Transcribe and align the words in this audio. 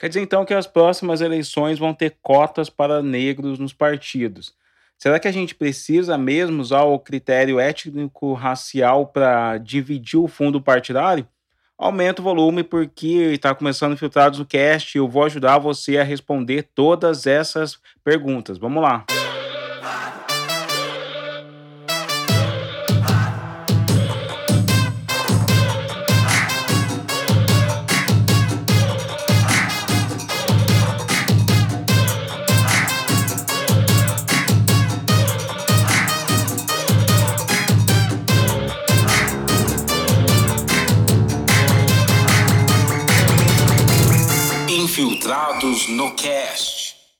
Quer 0.00 0.08
dizer 0.08 0.22
então 0.22 0.46
que 0.46 0.54
as 0.54 0.66
próximas 0.66 1.20
eleições 1.20 1.78
vão 1.78 1.92
ter 1.92 2.16
cotas 2.22 2.70
para 2.70 3.02
negros 3.02 3.58
nos 3.58 3.74
partidos. 3.74 4.54
Será 4.96 5.20
que 5.20 5.28
a 5.28 5.32
gente 5.32 5.54
precisa 5.54 6.16
mesmo 6.16 6.62
usar 6.62 6.84
o 6.84 6.98
critério 6.98 7.60
étnico-racial 7.60 9.08
para 9.08 9.58
dividir 9.58 10.18
o 10.18 10.26
fundo 10.26 10.58
partidário? 10.58 11.28
Aumenta 11.76 12.22
o 12.22 12.24
volume 12.24 12.62
porque 12.62 13.32
está 13.34 13.54
começando 13.54 13.96
Filtrados 13.96 14.38
no 14.38 14.46
Cast 14.46 14.96
e 14.96 14.98
eu 14.98 15.06
vou 15.06 15.24
ajudar 15.24 15.58
você 15.58 15.98
a 15.98 16.02
responder 16.02 16.62
todas 16.74 17.26
essas 17.26 17.78
perguntas. 18.02 18.56
Vamos 18.56 18.82
lá. 18.82 19.04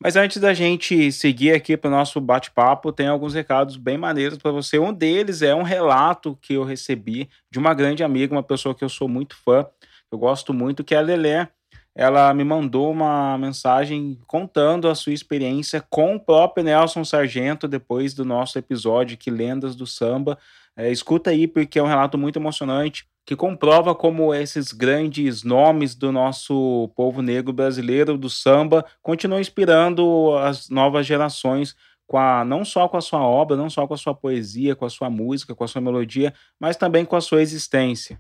Mas 0.02 0.16
antes 0.16 0.38
da 0.38 0.54
gente 0.54 1.12
seguir 1.12 1.52
aqui 1.52 1.76
para 1.76 1.88
o 1.88 1.90
nosso 1.90 2.18
bate-papo, 2.22 2.90
tem 2.90 3.06
alguns 3.06 3.34
recados 3.34 3.76
bem 3.76 3.98
maneiros 3.98 4.38
para 4.38 4.50
você. 4.50 4.78
Um 4.78 4.94
deles 4.94 5.42
é 5.42 5.54
um 5.54 5.62
relato 5.62 6.38
que 6.40 6.54
eu 6.54 6.64
recebi 6.64 7.28
de 7.50 7.58
uma 7.58 7.74
grande 7.74 8.02
amiga, 8.02 8.34
uma 8.34 8.42
pessoa 8.42 8.74
que 8.74 8.82
eu 8.82 8.88
sou 8.88 9.06
muito 9.06 9.36
fã, 9.36 9.66
eu 10.10 10.18
gosto 10.18 10.54
muito, 10.54 10.82
que 10.82 10.94
é 10.94 10.98
a 10.98 11.02
Lelé. 11.02 11.48
Ela 11.94 12.32
me 12.32 12.44
mandou 12.44 12.90
uma 12.90 13.36
mensagem 13.36 14.18
contando 14.26 14.88
a 14.88 14.94
sua 14.94 15.12
experiência 15.12 15.84
com 15.90 16.14
o 16.14 16.20
próprio 16.20 16.64
Nelson 16.64 17.04
Sargento 17.04 17.68
depois 17.68 18.14
do 18.14 18.24
nosso 18.24 18.58
episódio 18.58 19.18
que 19.18 19.30
Lendas 19.30 19.76
do 19.76 19.86
Samba. 19.86 20.38
É, 20.80 20.90
escuta 20.90 21.28
aí 21.28 21.46
porque 21.46 21.78
é 21.78 21.82
um 21.82 21.86
relato 21.86 22.16
muito 22.16 22.38
emocionante 22.38 23.04
que 23.26 23.36
comprova 23.36 23.94
como 23.94 24.34
esses 24.34 24.72
grandes 24.72 25.44
nomes 25.44 25.94
do 25.94 26.10
nosso 26.10 26.90
povo 26.96 27.20
negro 27.20 27.52
brasileiro 27.52 28.16
do 28.16 28.30
samba 28.30 28.82
continuam 29.02 29.42
inspirando 29.42 30.34
as 30.38 30.70
novas 30.70 31.04
gerações 31.04 31.76
com 32.06 32.16
a, 32.16 32.46
não 32.46 32.64
só 32.64 32.88
com 32.88 32.96
a 32.96 33.00
sua 33.02 33.20
obra, 33.20 33.58
não 33.58 33.68
só 33.68 33.86
com 33.86 33.92
a 33.92 33.98
sua 33.98 34.14
poesia, 34.14 34.74
com 34.74 34.86
a 34.86 34.90
sua 34.90 35.10
música, 35.10 35.54
com 35.54 35.62
a 35.62 35.68
sua 35.68 35.82
melodia, 35.82 36.32
mas 36.58 36.78
também 36.78 37.04
com 37.04 37.14
a 37.14 37.20
sua 37.20 37.42
existência. 37.42 38.18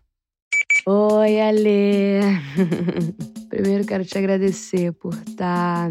Oi, 0.86 1.40
Ale! 1.40 2.20
Primeiro 3.48 3.86
quero 3.86 4.04
te 4.04 4.18
agradecer 4.18 4.92
por 4.92 5.14
estar 5.14 5.88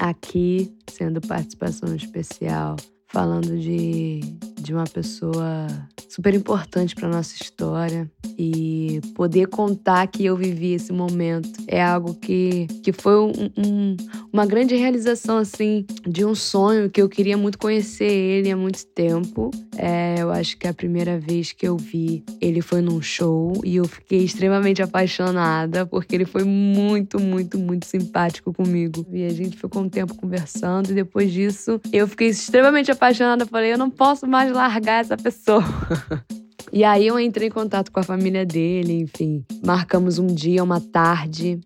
aqui 0.00 0.74
sendo 0.90 1.20
participação 1.20 1.94
especial, 1.94 2.76
falando 3.16 3.58
de, 3.58 4.20
de 4.60 4.74
uma 4.74 4.84
pessoa 4.84 5.68
super 6.06 6.34
importante 6.34 6.94
para 6.94 7.08
nossa 7.08 7.34
história 7.42 8.10
e 8.38 9.00
poder 9.14 9.46
contar 9.48 10.06
que 10.08 10.26
eu 10.26 10.36
vivi 10.36 10.74
esse 10.74 10.92
momento 10.92 11.48
é 11.66 11.82
algo 11.82 12.12
que, 12.12 12.66
que 12.82 12.92
foi 12.92 13.18
um, 13.18 13.32
um, 13.56 13.96
uma 14.30 14.44
grande 14.44 14.76
realização 14.76 15.38
assim 15.38 15.86
de 16.06 16.26
um 16.26 16.34
sonho 16.34 16.90
que 16.90 17.00
eu 17.00 17.08
queria 17.08 17.38
muito 17.38 17.58
conhecer 17.58 18.04
ele 18.04 18.50
há 18.50 18.56
muito 18.56 18.84
tempo. 18.86 19.50
É, 19.78 20.16
eu 20.18 20.30
acho 20.30 20.58
que 20.58 20.68
a 20.68 20.74
primeira 20.74 21.18
vez 21.18 21.52
que 21.52 21.66
eu 21.66 21.78
vi 21.78 22.22
ele 22.38 22.60
foi 22.60 22.82
num 22.82 23.00
show 23.00 23.54
e 23.64 23.76
eu 23.76 23.86
fiquei 23.86 24.24
extremamente 24.24 24.82
apaixonada 24.82 25.86
porque 25.86 26.14
ele 26.14 26.26
foi 26.26 26.44
muito, 26.44 27.18
muito, 27.18 27.58
muito 27.58 27.86
simpático 27.86 28.52
comigo. 28.52 29.06
E 29.10 29.24
a 29.24 29.30
gente 29.30 29.56
ficou 29.56 29.82
um 29.82 29.88
tempo 29.88 30.14
conversando 30.14 30.90
e 30.90 30.94
depois 30.94 31.32
disso 31.32 31.80
eu 31.90 32.06
fiquei 32.06 32.28
extremamente 32.28 32.90
apaixonada. 32.90 33.05
Falei, 33.46 33.72
eu 33.72 33.78
não 33.78 33.90
posso 33.90 34.26
mais 34.26 34.52
largar 34.52 35.00
essa 35.00 35.16
pessoa. 35.16 35.62
E 36.72 36.84
aí 36.84 37.06
eu 37.06 37.18
entrei 37.18 37.48
em 37.48 37.50
contato 37.50 37.90
com 37.90 38.00
a 38.00 38.02
família 38.02 38.44
dele, 38.44 39.00
enfim. 39.00 39.44
Marcamos 39.64 40.18
um 40.18 40.26
dia, 40.26 40.62
uma 40.62 40.80
tarde. 40.80 41.58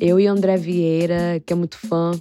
Eu 0.00 0.18
e 0.18 0.26
André 0.26 0.56
Vieira, 0.56 1.42
que 1.44 1.52
é 1.52 1.56
muito 1.56 1.76
fã, 1.76 2.12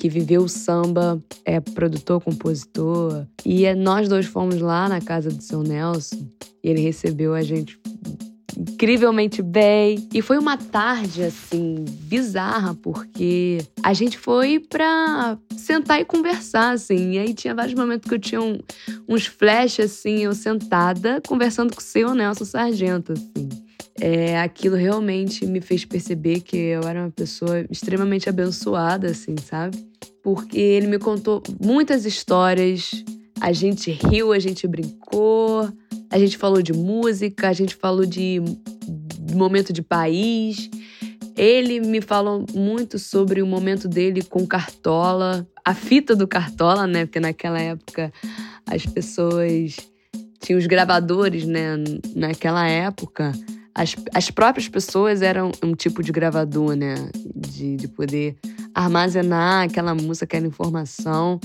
que 0.00 0.08
viveu 0.08 0.42
o 0.42 0.48
samba, 0.48 1.22
é 1.44 1.60
produtor, 1.60 2.22
compositor. 2.22 3.26
E 3.44 3.72
nós 3.74 4.08
dois 4.08 4.26
fomos 4.26 4.60
lá 4.60 4.88
na 4.88 5.00
casa 5.00 5.28
do 5.28 5.42
seu 5.42 5.62
Nelson. 5.62 6.26
E 6.64 6.70
ele 6.70 6.80
recebeu 6.80 7.34
a 7.34 7.42
gente 7.42 7.78
incrivelmente 8.56 9.42
bem. 9.42 10.08
E 10.12 10.22
foi 10.22 10.38
uma 10.38 10.56
tarde, 10.56 11.22
assim, 11.22 11.84
bizarra, 12.02 12.74
porque 12.74 13.58
a 13.82 13.92
gente 13.92 14.18
foi 14.18 14.58
pra 14.58 15.38
sentar 15.56 16.00
e 16.00 16.04
conversar, 16.04 16.72
assim. 16.72 17.12
E 17.12 17.18
aí 17.18 17.34
tinha 17.34 17.54
vários 17.54 17.74
momentos 17.74 18.08
que 18.08 18.14
eu 18.14 18.18
tinha 18.18 18.40
um, 18.40 18.58
uns 19.08 19.26
flashes, 19.26 19.86
assim, 19.86 20.24
eu 20.24 20.34
sentada, 20.34 21.20
conversando 21.26 21.74
com 21.74 21.80
o 21.80 21.84
seu 21.84 22.14
Nelson 22.14 22.44
Sargento, 22.44 23.12
assim. 23.12 23.48
É, 24.00 24.40
aquilo 24.40 24.74
realmente 24.74 25.46
me 25.46 25.60
fez 25.60 25.84
perceber 25.84 26.40
que 26.40 26.56
eu 26.56 26.82
era 26.82 27.00
uma 27.00 27.10
pessoa 27.10 27.64
extremamente 27.70 28.28
abençoada, 28.28 29.08
assim, 29.08 29.36
sabe? 29.36 29.78
Porque 30.22 30.58
ele 30.58 30.86
me 30.86 30.98
contou 30.98 31.42
muitas 31.60 32.04
histórias, 32.04 33.04
a 33.42 33.50
gente 33.50 33.90
riu, 33.90 34.32
a 34.32 34.38
gente 34.38 34.68
brincou, 34.68 35.68
a 36.08 36.16
gente 36.16 36.38
falou 36.38 36.62
de 36.62 36.72
música, 36.72 37.48
a 37.48 37.52
gente 37.52 37.74
falou 37.74 38.06
de 38.06 38.40
momento 39.34 39.72
de 39.72 39.82
país. 39.82 40.70
Ele 41.36 41.80
me 41.80 42.00
falou 42.00 42.46
muito 42.54 43.00
sobre 43.00 43.42
o 43.42 43.46
momento 43.46 43.88
dele 43.88 44.22
com 44.22 44.46
Cartola, 44.46 45.44
a 45.64 45.74
fita 45.74 46.14
do 46.14 46.28
Cartola, 46.28 46.86
né? 46.86 47.04
Porque 47.04 47.18
naquela 47.18 47.60
época 47.60 48.12
as 48.64 48.86
pessoas 48.86 49.74
tinham 50.40 50.60
os 50.60 50.66
gravadores, 50.66 51.44
né? 51.44 51.74
Naquela 52.14 52.68
época, 52.68 53.32
as, 53.74 53.96
as 54.14 54.30
próprias 54.30 54.68
pessoas 54.68 55.20
eram 55.20 55.50
um 55.60 55.74
tipo 55.74 56.00
de 56.00 56.12
gravador, 56.12 56.76
né? 56.76 56.94
De, 57.34 57.74
de 57.74 57.88
poder 57.88 58.36
armazenar 58.72 59.64
aquela 59.64 59.96
música, 59.96 60.26
aquela 60.26 60.46
informação. 60.46 61.40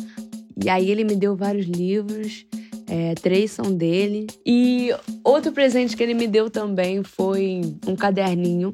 E 0.64 0.70
aí 0.70 0.90
ele 0.90 1.04
me 1.04 1.16
deu 1.16 1.36
vários 1.36 1.66
livros 1.66 2.46
é, 2.88 3.14
três 3.16 3.52
são 3.52 3.74
dele. 3.74 4.28
E 4.46 4.90
outro 5.24 5.52
presente 5.52 5.96
que 5.96 6.02
ele 6.02 6.14
me 6.14 6.26
deu 6.26 6.50
também 6.50 7.04
foi 7.04 7.62
um 7.86 7.96
caderninho 7.96 8.72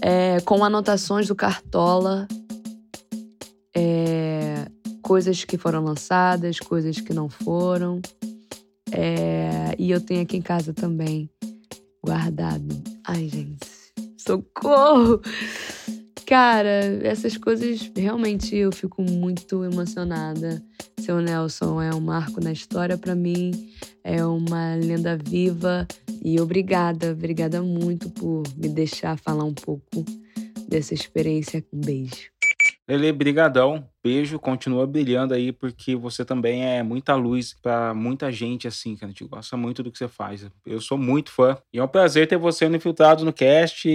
é, 0.00 0.40
com 0.42 0.62
anotações 0.62 1.26
do 1.26 1.34
Cartola. 1.34 2.28
É, 3.74 4.66
coisas 5.02 5.44
que 5.44 5.56
foram 5.56 5.82
lançadas, 5.82 6.60
coisas 6.60 7.00
que 7.00 7.14
não 7.14 7.28
foram. 7.28 8.00
É, 8.92 9.74
e 9.78 9.90
eu 9.90 10.00
tenho 10.00 10.22
aqui 10.22 10.36
em 10.36 10.42
casa 10.42 10.72
também, 10.72 11.28
guardado. 12.04 12.82
Ai, 13.06 13.28
gente, 13.28 13.66
socorro! 14.16 15.20
Cara, 16.26 16.70
essas 17.02 17.36
coisas 17.36 17.90
realmente 17.94 18.56
eu 18.56 18.72
fico 18.72 19.02
muito 19.02 19.62
emocionada. 19.62 20.62
Seu 21.00 21.20
Nelson 21.20 21.82
é 21.82 21.94
um 21.94 22.00
marco 22.00 22.40
na 22.40 22.50
história 22.50 22.96
para 22.96 23.14
mim, 23.14 23.70
é 24.02 24.24
uma 24.24 24.74
lenda 24.74 25.18
viva 25.18 25.86
e 26.24 26.40
obrigada, 26.40 27.12
obrigada 27.12 27.62
muito 27.62 28.08
por 28.10 28.42
me 28.56 28.68
deixar 28.68 29.18
falar 29.18 29.44
um 29.44 29.54
pouco 29.54 30.04
dessa 30.66 30.94
experiência. 30.94 31.64
Um 31.72 31.80
beijo. 31.80 32.33
Lele, 32.86 33.12
brigadão. 33.12 33.88
Beijo, 34.02 34.38
continua 34.38 34.86
brilhando 34.86 35.32
aí, 35.32 35.50
porque 35.50 35.96
você 35.96 36.22
também 36.22 36.66
é 36.66 36.82
muita 36.82 37.14
luz 37.14 37.56
para 37.62 37.94
muita 37.94 38.30
gente, 38.30 38.68
assim, 38.68 38.94
que 38.94 39.04
a 39.04 39.08
gente 39.08 39.24
gosta 39.24 39.56
muito 39.56 39.82
do 39.82 39.90
que 39.90 39.96
você 39.96 40.06
faz. 40.06 40.46
Eu 40.66 40.80
sou 40.82 40.98
muito 40.98 41.30
fã. 41.30 41.56
E 41.72 41.78
é 41.78 41.82
um 41.82 41.88
prazer 41.88 42.28
ter 42.28 42.36
você 42.36 42.68
no 42.68 42.76
Infiltrado 42.76 43.24
no 43.24 43.32
cast. 43.32 43.88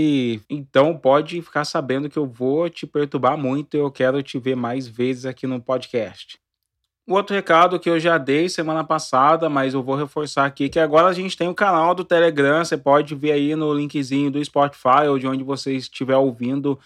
Então 0.50 0.98
pode 0.98 1.40
ficar 1.44 1.66
sabendo 1.66 2.10
que 2.10 2.18
eu 2.18 2.26
vou 2.26 2.68
te 2.68 2.88
perturbar 2.88 3.38
muito. 3.38 3.78
Eu 3.78 3.92
quero 3.92 4.24
te 4.24 4.40
ver 4.40 4.56
mais 4.56 4.88
vezes 4.88 5.25
aqui 5.28 5.46
no 5.46 5.62
podcast. 5.62 6.40
O 7.08 7.13
outro 7.13 7.36
recado 7.36 7.80
que 7.80 7.90
eu 7.90 8.00
já 8.00 8.18
dei 8.18 8.50
semana 8.50 8.84
passada, 8.84 9.50
mas 9.50 9.75
eu 9.75 9.84
vou 9.84 9.96
reforçar 9.96 10.46
aqui, 10.46 10.69
que 10.69 10.80
agora 10.80 11.08
a 11.08 11.13
gente 11.13 11.38
tem 11.38 11.48
o 11.48 11.56
canal 11.56 11.94
do 11.94 12.04
Telegram. 12.04 12.63
Você 12.63 12.78
pode 12.78 13.13
ver 13.13 13.34
aí 13.34 13.56
no 13.56 13.72
linkzinho 13.72 14.31
do 14.31 14.44
Spotify 14.44 15.08
ou 15.08 15.19
de 15.19 15.28
onde 15.28 15.44
você 15.44 15.74
estiver 15.74 16.18
ouvindo 16.18 16.80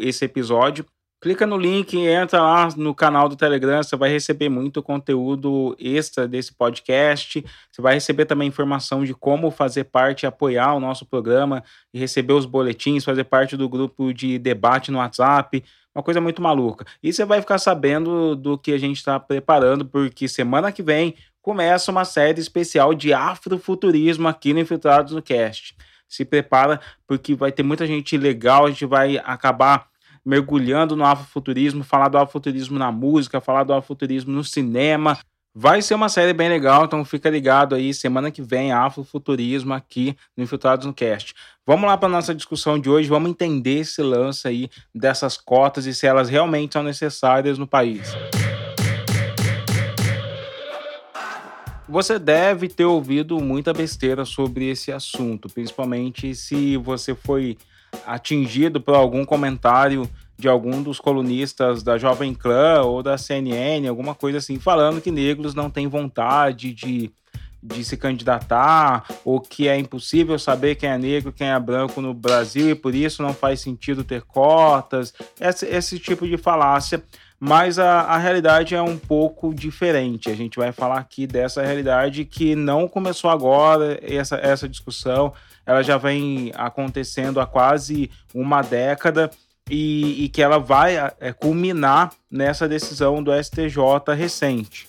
esse 0.00 0.24
episódio. 0.24 0.84
Clica 1.24 1.46
no 1.46 1.56
link, 1.56 1.96
entra 1.98 2.42
lá 2.42 2.68
no 2.76 2.94
canal 2.94 3.30
do 3.30 3.34
Telegram, 3.34 3.82
você 3.82 3.96
vai 3.96 4.10
receber 4.10 4.50
muito 4.50 4.82
conteúdo 4.82 5.74
extra 5.78 6.28
desse 6.28 6.52
podcast. 6.52 7.42
Você 7.72 7.80
vai 7.80 7.94
receber 7.94 8.26
também 8.26 8.46
informação 8.46 9.02
de 9.02 9.14
como 9.14 9.50
fazer 9.50 9.84
parte 9.84 10.26
apoiar 10.26 10.74
o 10.74 10.80
nosso 10.80 11.06
programa 11.06 11.64
e 11.94 11.98
receber 11.98 12.34
os 12.34 12.44
boletins, 12.44 13.06
fazer 13.06 13.24
parte 13.24 13.56
do 13.56 13.70
grupo 13.70 14.12
de 14.12 14.38
debate 14.38 14.90
no 14.90 14.98
WhatsApp. 14.98 15.64
Uma 15.94 16.02
coisa 16.02 16.20
muito 16.20 16.42
maluca. 16.42 16.84
E 17.02 17.10
você 17.10 17.24
vai 17.24 17.40
ficar 17.40 17.56
sabendo 17.56 18.36
do 18.36 18.58
que 18.58 18.74
a 18.74 18.78
gente 18.78 18.98
está 18.98 19.18
preparando, 19.18 19.86
porque 19.86 20.28
semana 20.28 20.70
que 20.70 20.82
vem 20.82 21.14
começa 21.40 21.90
uma 21.90 22.04
série 22.04 22.38
especial 22.38 22.92
de 22.92 23.14
afrofuturismo 23.14 24.28
aqui 24.28 24.52
no 24.52 24.60
Infiltrados 24.60 25.14
no 25.14 25.22
Cast. 25.22 25.74
Se 26.06 26.22
prepara, 26.22 26.82
porque 27.06 27.34
vai 27.34 27.50
ter 27.50 27.62
muita 27.62 27.86
gente 27.86 28.14
legal, 28.18 28.66
a 28.66 28.70
gente 28.70 28.84
vai 28.84 29.16
acabar 29.24 29.88
mergulhando 30.24 30.96
no 30.96 31.04
afrofuturismo, 31.04 31.84
falar 31.84 32.08
do 32.08 32.18
afrofuturismo 32.18 32.78
na 32.78 32.90
música, 32.90 33.40
falar 33.40 33.64
do 33.64 33.72
afrofuturismo 33.72 34.32
no 34.32 34.42
cinema. 34.42 35.18
Vai 35.56 35.82
ser 35.82 35.94
uma 35.94 36.08
série 36.08 36.32
bem 36.32 36.48
legal, 36.48 36.84
então 36.84 37.04
fica 37.04 37.30
ligado 37.30 37.76
aí, 37.76 37.94
semana 37.94 38.28
que 38.28 38.42
vem, 38.42 38.72
Afrofuturismo 38.72 39.72
aqui 39.72 40.16
no 40.36 40.42
Infiltrados 40.42 40.84
no 40.84 40.92
Cast. 40.92 41.32
Vamos 41.64 41.86
lá 41.86 41.96
para 41.96 42.08
nossa 42.08 42.34
discussão 42.34 42.76
de 42.76 42.90
hoje, 42.90 43.08
vamos 43.08 43.30
entender 43.30 43.78
esse 43.78 44.02
lance 44.02 44.48
aí 44.48 44.68
dessas 44.92 45.36
cotas 45.36 45.86
e 45.86 45.94
se 45.94 46.08
elas 46.08 46.28
realmente 46.28 46.72
são 46.72 46.82
necessárias 46.82 47.56
no 47.56 47.68
país. 47.68 48.12
Você 51.88 52.18
deve 52.18 52.66
ter 52.66 52.86
ouvido 52.86 53.38
muita 53.40 53.72
besteira 53.72 54.24
sobre 54.24 54.68
esse 54.68 54.90
assunto, 54.90 55.48
principalmente 55.48 56.34
se 56.34 56.76
você 56.76 57.14
foi 57.14 57.56
atingido 58.06 58.80
por 58.80 58.94
algum 58.94 59.24
comentário 59.24 60.08
de 60.36 60.48
algum 60.48 60.82
dos 60.82 60.98
colunistas 60.98 61.82
da 61.82 61.96
Jovem 61.96 62.34
Clã 62.34 62.82
ou 62.82 63.02
da 63.02 63.16
CNN, 63.16 63.86
alguma 63.88 64.14
coisa 64.14 64.38
assim, 64.38 64.58
falando 64.58 65.00
que 65.00 65.10
negros 65.10 65.54
não 65.54 65.70
têm 65.70 65.86
vontade 65.86 66.72
de, 66.72 67.10
de 67.62 67.84
se 67.84 67.96
candidatar, 67.96 69.04
ou 69.24 69.40
que 69.40 69.68
é 69.68 69.78
impossível 69.78 70.38
saber 70.38 70.74
quem 70.74 70.88
é 70.88 70.98
negro 70.98 71.32
quem 71.32 71.48
é 71.48 71.58
branco 71.58 72.00
no 72.00 72.12
Brasil 72.12 72.70
e 72.70 72.74
por 72.74 72.94
isso 72.94 73.22
não 73.22 73.32
faz 73.32 73.60
sentido 73.60 74.02
ter 74.02 74.22
cotas, 74.22 75.14
esse, 75.40 75.66
esse 75.66 75.98
tipo 75.98 76.26
de 76.26 76.36
falácia. 76.36 77.02
Mas 77.38 77.78
a, 77.78 78.00
a 78.02 78.16
realidade 78.16 78.74
é 78.74 78.80
um 78.80 78.96
pouco 78.96 79.52
diferente. 79.52 80.30
A 80.30 80.34
gente 80.34 80.56
vai 80.56 80.72
falar 80.72 80.98
aqui 80.98 81.26
dessa 81.26 81.62
realidade 81.62 82.24
que 82.24 82.54
não 82.54 82.88
começou 82.88 83.28
agora, 83.28 83.98
essa, 84.02 84.36
essa 84.36 84.68
discussão, 84.68 85.32
ela 85.66 85.82
já 85.82 85.96
vem 85.96 86.52
acontecendo 86.54 87.40
há 87.40 87.46
quase 87.46 88.10
uma 88.34 88.62
década 88.62 89.30
e, 89.68 90.24
e 90.24 90.28
que 90.28 90.42
ela 90.42 90.58
vai 90.58 90.96
é, 90.96 91.32
culminar 91.32 92.12
nessa 92.30 92.68
decisão 92.68 93.22
do 93.22 93.32
STJ 93.32 94.14
recente. 94.16 94.86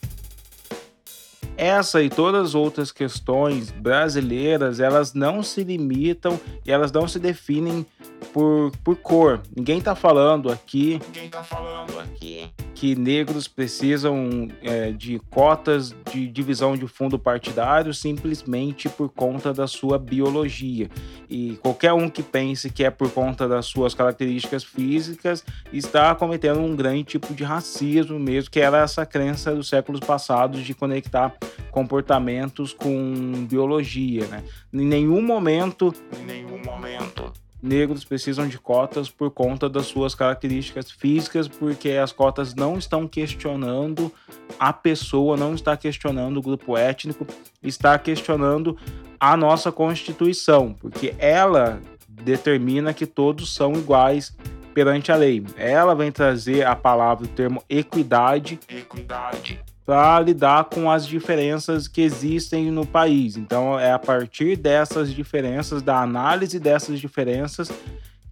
Essa 1.57 2.01
e 2.03 2.09
todas 2.09 2.47
as 2.47 2.55
outras 2.55 2.91
questões 2.91 3.71
brasileiras, 3.71 4.81
elas 4.81 5.13
não 5.13 5.41
se 5.41 5.63
limitam 5.63 6.37
e 6.65 6.71
elas 6.71 6.91
não 6.91 7.07
se 7.07 7.17
definem 7.17 7.85
por, 8.33 8.71
por 8.83 8.97
cor. 8.97 9.41
Ninguém 9.55 9.77
está 9.77 9.95
falando 9.95 10.51
aqui. 10.51 10.99
Ninguém 11.07 11.29
tá 11.29 11.43
falando 11.43 11.97
aqui 11.97 12.51
que 12.85 12.95
negros 12.95 13.47
precisam 13.47 14.47
é, 14.61 14.91
de 14.91 15.19
cotas 15.31 15.95
de 16.13 16.27
divisão 16.27 16.77
de 16.77 16.87
fundo 16.87 17.17
partidário 17.17 17.91
simplesmente 17.95 18.87
por 18.87 19.09
conta 19.09 19.51
da 19.51 19.65
sua 19.65 19.97
biologia. 19.97 20.87
E 21.27 21.57
qualquer 21.63 21.93
um 21.93 22.07
que 22.07 22.21
pense 22.21 22.69
que 22.69 22.83
é 22.83 22.91
por 22.91 23.09
conta 23.09 23.47
das 23.47 23.65
suas 23.65 23.95
características 23.95 24.63
físicas 24.63 25.43
está 25.73 26.13
cometendo 26.13 26.59
um 26.59 26.75
grande 26.75 27.05
tipo 27.05 27.33
de 27.33 27.43
racismo 27.43 28.19
mesmo, 28.19 28.51
que 28.51 28.59
era 28.59 28.83
essa 28.83 29.03
crença 29.03 29.55
dos 29.55 29.67
séculos 29.67 29.99
passados 29.99 30.61
de 30.61 30.75
conectar 30.75 31.35
comportamentos 31.71 32.71
com 32.71 33.47
biologia. 33.49 34.27
Né? 34.27 34.43
Em 34.71 34.85
nenhum 34.85 35.23
momento. 35.23 35.91
Em 36.21 36.23
nenhum 36.23 36.61
momento 36.63 37.33
negros 37.65 38.05
precisam 38.05 38.47
de 38.47 38.57
cotas 38.57 39.09
por 39.09 39.31
conta 39.31 39.67
das 39.67 39.87
suas 39.87 40.15
características 40.15 40.91
físicas, 40.91 41.47
porque 41.47 41.91
as 41.91 42.11
cotas 42.11 42.53
não 42.53 42.77
estão 42.77 43.07
questionando 43.07 44.11
a 44.59 44.71
pessoa, 44.71 45.35
não 45.35 45.53
está 45.55 45.75
questionando 45.75 46.37
o 46.37 46.41
grupo 46.41 46.77
étnico, 46.77 47.25
está 47.61 47.97
questionando 47.97 48.77
a 49.19 49.35
nossa 49.35 49.71
Constituição, 49.71 50.73
porque 50.73 51.15
ela 51.17 51.81
determina 52.07 52.93
que 52.93 53.05
todos 53.05 53.53
são 53.53 53.73
iguais 53.73 54.35
perante 54.73 55.11
a 55.11 55.15
lei. 55.15 55.43
Ela 55.57 55.95
vem 55.95 56.11
trazer 56.11 56.65
a 56.65 56.75
palavra, 56.75 57.25
o 57.25 57.27
termo 57.27 57.63
equidade. 57.67 58.59
Equidade 58.69 59.64
para 59.85 60.19
lidar 60.19 60.65
com 60.65 60.89
as 60.89 61.05
diferenças 61.05 61.87
que 61.87 62.01
existem 62.01 62.71
no 62.71 62.85
país. 62.85 63.37
Então, 63.37 63.79
é 63.79 63.91
a 63.91 63.99
partir 63.99 64.55
dessas 64.55 65.13
diferenças, 65.13 65.81
da 65.81 66.01
análise 66.01 66.59
dessas 66.59 66.99
diferenças, 66.99 67.71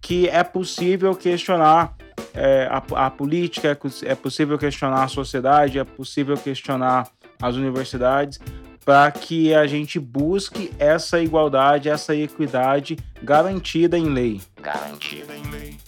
que 0.00 0.28
é 0.28 0.42
possível 0.42 1.14
questionar 1.14 1.94
é, 2.34 2.68
a, 2.68 3.06
a, 3.06 3.10
política, 3.10 3.68
é, 3.68 4.10
é 4.10 4.14
possível 4.16 4.58
questionar 4.58 5.04
a 5.04 5.08
sociedade, 5.08 5.78
é 5.78 5.84
possível 5.84 6.36
questionar 6.36 7.08
as 7.40 7.54
universidades, 7.54 8.40
para 8.84 9.10
que 9.12 9.54
a 9.54 9.66
gente 9.66 9.98
busque 9.98 10.72
essa 10.78 11.20
igualdade, 11.20 11.88
essa 11.88 12.14
equidade 12.14 12.98
garantida 13.22 13.96
em 13.96 14.06
lei. 14.06 14.40
Garantida 14.60 15.34
em 15.34 15.50
lei. 15.50 15.78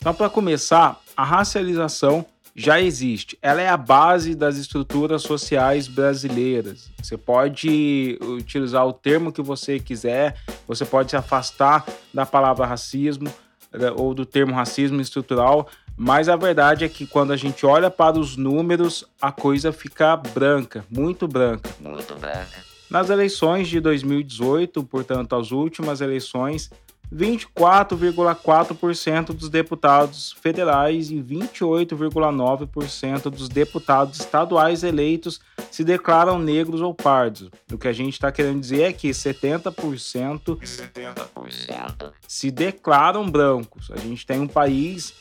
Então, 0.00 0.12
para 0.12 0.28
começar, 0.28 0.98
a 1.16 1.22
racialização 1.22 2.26
já 2.54 2.80
existe. 2.80 3.38
Ela 3.40 3.62
é 3.62 3.68
a 3.68 3.76
base 3.76 4.34
das 4.34 4.56
estruturas 4.56 5.22
sociais 5.22 5.88
brasileiras. 5.88 6.90
Você 7.02 7.16
pode 7.16 8.18
utilizar 8.20 8.86
o 8.86 8.92
termo 8.92 9.32
que 9.32 9.42
você 9.42 9.78
quiser, 9.78 10.36
você 10.66 10.84
pode 10.84 11.10
se 11.10 11.16
afastar 11.16 11.84
da 12.12 12.26
palavra 12.26 12.66
racismo 12.66 13.32
né, 13.72 13.90
ou 13.96 14.14
do 14.14 14.26
termo 14.26 14.54
racismo 14.54 15.00
estrutural, 15.00 15.68
mas 15.96 16.28
a 16.28 16.36
verdade 16.36 16.84
é 16.84 16.88
que 16.88 17.06
quando 17.06 17.32
a 17.32 17.36
gente 17.36 17.64
olha 17.64 17.90
para 17.90 18.18
os 18.18 18.36
números, 18.36 19.04
a 19.20 19.30
coisa 19.30 19.72
fica 19.72 20.16
branca, 20.16 20.84
muito 20.90 21.28
branca. 21.28 21.70
Muito 21.80 22.14
branca. 22.14 22.72
Nas 22.90 23.08
eleições 23.08 23.68
de 23.68 23.80
2018, 23.80 24.82
portanto, 24.84 25.34
as 25.34 25.50
últimas 25.50 26.00
eleições, 26.02 26.70
24,4% 27.12 29.34
dos 29.34 29.50
deputados 29.50 30.34
federais 30.40 31.10
e 31.10 31.16
28,9% 31.16 33.28
dos 33.28 33.50
deputados 33.50 34.20
estaduais 34.20 34.82
eleitos 34.82 35.38
se 35.70 35.84
declaram 35.84 36.38
negros 36.38 36.80
ou 36.80 36.94
pardos. 36.94 37.50
O 37.70 37.76
que 37.76 37.88
a 37.88 37.92
gente 37.92 38.14
está 38.14 38.32
querendo 38.32 38.60
dizer 38.60 38.80
é 38.82 38.92
que 38.92 39.10
70%, 39.10 40.58
70% 40.58 42.12
se 42.26 42.50
declaram 42.50 43.30
brancos. 43.30 43.90
A 43.90 43.98
gente 43.98 44.26
tem 44.26 44.40
um 44.40 44.48
país 44.48 45.12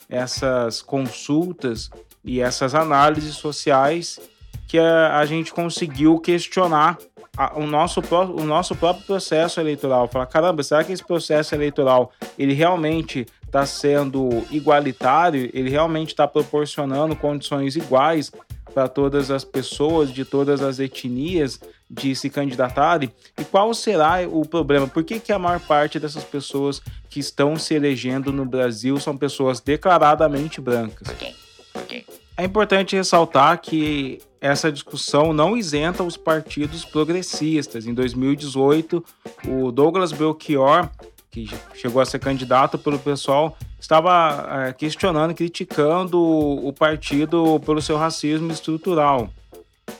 essas 0.09 0.81
consultas 0.81 1.89
e 2.23 2.39
essas 2.41 2.73
análises 2.75 3.35
sociais 3.35 4.19
que 4.67 4.79
a, 4.79 5.19
a 5.19 5.25
gente 5.25 5.53
conseguiu 5.53 6.19
questionar 6.19 6.97
a, 7.37 7.57
o, 7.57 7.67
nosso, 7.67 8.01
o 8.01 8.43
nosso 8.43 8.75
próprio 8.75 9.05
processo 9.05 9.59
eleitoral. 9.59 10.07
Falar, 10.07 10.25
caramba, 10.25 10.63
será 10.63 10.83
que 10.83 10.91
esse 10.91 11.03
processo 11.03 11.53
eleitoral 11.53 12.11
ele 12.37 12.53
realmente 12.53 13.25
está 13.45 13.65
sendo 13.65 14.43
igualitário? 14.51 15.49
Ele 15.53 15.69
realmente 15.69 16.09
está 16.09 16.27
proporcionando 16.27 17.15
condições 17.15 17.75
iguais 17.75 18.31
para 18.75 18.89
todas 18.89 19.31
as 19.31 19.45
pessoas 19.45 20.11
de 20.11 20.25
todas 20.25 20.61
as 20.61 20.79
etnias 20.79 21.61
de 21.89 22.13
se 22.13 22.29
candidatarem? 22.29 23.09
E 23.39 23.45
qual 23.45 23.73
será 23.73 24.27
o 24.29 24.45
problema? 24.45 24.85
Por 24.85 25.01
que, 25.05 25.17
que 25.17 25.31
a 25.31 25.39
maior 25.39 25.61
parte 25.61 25.97
dessas 25.97 26.25
pessoas 26.25 26.81
que 27.09 27.21
estão 27.21 27.55
se 27.55 27.73
elegendo 27.73 28.33
no 28.33 28.43
Brasil 28.45 28.99
são 28.99 29.15
pessoas 29.15 29.61
declaradamente 29.61 30.59
brancas? 30.59 31.07
Por 31.07 31.15
quê? 31.15 31.33
Por 31.71 31.83
quê? 31.83 32.05
É 32.35 32.43
importante 32.43 32.97
ressaltar 32.97 33.61
que 33.61 34.21
essa 34.41 34.69
discussão 34.69 35.31
não 35.31 35.55
isenta 35.55 36.03
os 36.03 36.17
partidos 36.17 36.83
progressistas. 36.83 37.85
Em 37.85 37.93
2018, 37.93 39.03
o 39.47 39.71
Douglas 39.71 40.11
Belchior, 40.11 40.89
que 41.31 41.49
chegou 41.73 42.01
a 42.01 42.05
ser 42.05 42.19
candidato 42.19 42.77
pelo 42.77 42.99
pessoal, 42.99 43.57
estava 43.85 44.67
é, 44.67 44.73
questionando, 44.73 45.33
criticando 45.35 46.19
o 46.19 46.73
partido 46.73 47.59
pelo 47.63 47.81
seu 47.81 47.97
racismo 47.97 48.51
estrutural. 48.51 49.29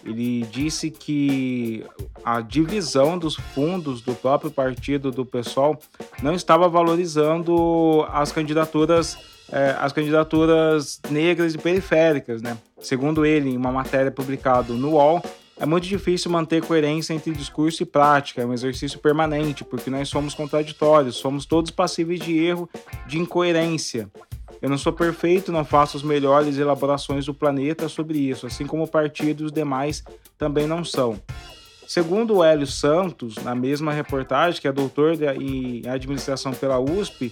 Ele 0.04 0.42
disse 0.52 0.90
que 0.90 1.86
a 2.24 2.42
divisão 2.42 3.18
dos 3.18 3.36
fundos 3.36 4.02
do 4.02 4.16
próprio 4.16 4.50
partido 4.50 5.12
do 5.12 5.24
pessoal 5.24 5.80
não 6.22 6.34
estava 6.34 6.68
valorizando 6.68 8.06
as 8.12 8.32
candidaturas 8.32 9.18
é, 9.52 9.76
as 9.80 9.94
candidaturas 9.94 11.00
negras 11.12 11.54
e 11.54 11.58
periféricas, 11.60 12.42
né? 12.42 12.58
Segundo 12.80 13.24
ele, 13.24 13.52
em 13.52 13.58
uma 13.58 13.72
matéria 13.72 14.10
publicada 14.10 14.74
no 14.74 14.94
UOL, 14.94 15.22
é 15.58 15.66
muito 15.66 15.88
difícil 15.88 16.30
manter 16.30 16.62
coerência 16.64 17.14
entre 17.14 17.32
discurso 17.32 17.84
e 17.84 17.86
prática, 17.86 18.42
é 18.42 18.46
um 18.46 18.54
exercício 18.54 19.00
permanente, 19.00 19.64
porque 19.64 19.90
nós 19.90 20.10
somos 20.10 20.34
contraditórios, 20.34 21.16
somos 21.16 21.46
todos 21.46 21.72
passíveis 21.72 22.20
de 22.20 22.38
erro, 22.38 22.70
de 23.08 23.18
incoerência. 23.18 24.10
Eu 24.62 24.70
não 24.70 24.78
sou 24.78 24.92
perfeito, 24.92 25.52
não 25.52 25.64
faço 25.64 25.96
as 25.96 26.04
melhores 26.04 26.58
elaborações 26.58 27.26
do 27.26 27.34
planeta 27.34 27.88
sobre 27.88 28.18
isso, 28.18 28.48
assim 28.48 28.66
como 28.66 28.84
o 28.84 28.88
partido 28.88 29.44
e 29.44 29.46
os 29.46 29.52
demais 29.52 30.04
também 30.38 30.68
não 30.68 30.84
são. 30.84 31.20
Segundo 31.88 32.38
o 32.38 32.44
Hélio 32.44 32.66
Santos, 32.66 33.36
na 33.36 33.54
mesma 33.54 33.94
reportagem, 33.94 34.60
que 34.60 34.68
é 34.68 34.72
doutor 34.72 35.16
em 35.40 35.88
administração 35.88 36.52
pela 36.52 36.80
USP, 36.80 37.32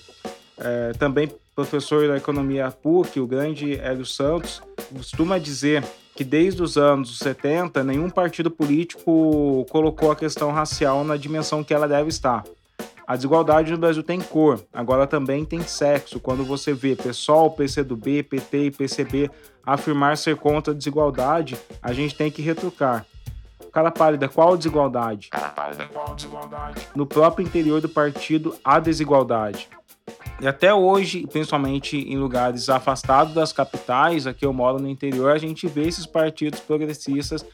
é, 0.57 0.91
também 0.93 1.29
professor 1.55 2.07
da 2.07 2.17
economia 2.17 2.71
PUC, 2.71 3.19
o 3.19 3.27
grande 3.27 3.75
Hélio 3.75 4.05
Santos, 4.05 4.61
costuma 4.95 5.37
dizer 5.37 5.83
que 6.15 6.23
desde 6.23 6.61
os 6.61 6.77
anos 6.77 7.17
70 7.17 7.83
nenhum 7.83 8.09
partido 8.09 8.51
político 8.51 9.65
colocou 9.69 10.11
a 10.11 10.15
questão 10.15 10.51
racial 10.51 11.03
na 11.03 11.17
dimensão 11.17 11.63
que 11.63 11.73
ela 11.73 11.87
deve 11.87 12.09
estar. 12.09 12.43
A 13.05 13.15
desigualdade 13.15 13.71
no 13.71 13.77
Brasil 13.77 14.01
tem 14.01 14.21
cor, 14.21 14.63
agora 14.71 15.05
também 15.05 15.43
tem 15.43 15.61
sexo. 15.61 16.19
Quando 16.19 16.45
você 16.45 16.73
vê 16.73 16.95
PSOL, 16.95 17.51
PCdoB, 17.51 18.23
PT 18.23 18.57
e 18.65 18.71
PCB 18.71 19.31
afirmar 19.65 20.17
ser 20.17 20.37
contra 20.37 20.73
a 20.73 20.75
desigualdade, 20.75 21.57
a 21.81 21.91
gente 21.91 22.15
tem 22.15 22.31
que 22.31 22.41
retrucar. 22.41 23.05
Cara 23.73 23.89
pálida, 23.89 24.29
qual 24.29 24.55
desigualdade? 24.55 25.29
Cara 25.29 25.49
pálida, 25.49 25.85
qual 25.91 26.13
desigualdade? 26.15 26.87
No 26.95 27.05
próprio 27.05 27.45
interior 27.45 27.81
do 27.81 27.89
partido 27.89 28.55
há 28.63 28.79
desigualdade. 28.79 29.67
E 30.41 30.47
até 30.47 30.73
hoje, 30.73 31.25
principalmente 31.27 31.97
em 31.97 32.17
lugares 32.17 32.67
afastados 32.69 33.33
das 33.33 33.53
capitais, 33.53 34.27
aqui 34.27 34.45
eu 34.45 34.53
moro 34.53 34.79
no 34.79 34.89
interior, 34.89 35.31
a 35.31 35.37
gente 35.37 35.67
vê 35.67 35.87
esses 35.87 36.05
partidos 36.05 36.59
progressistas 36.59 37.45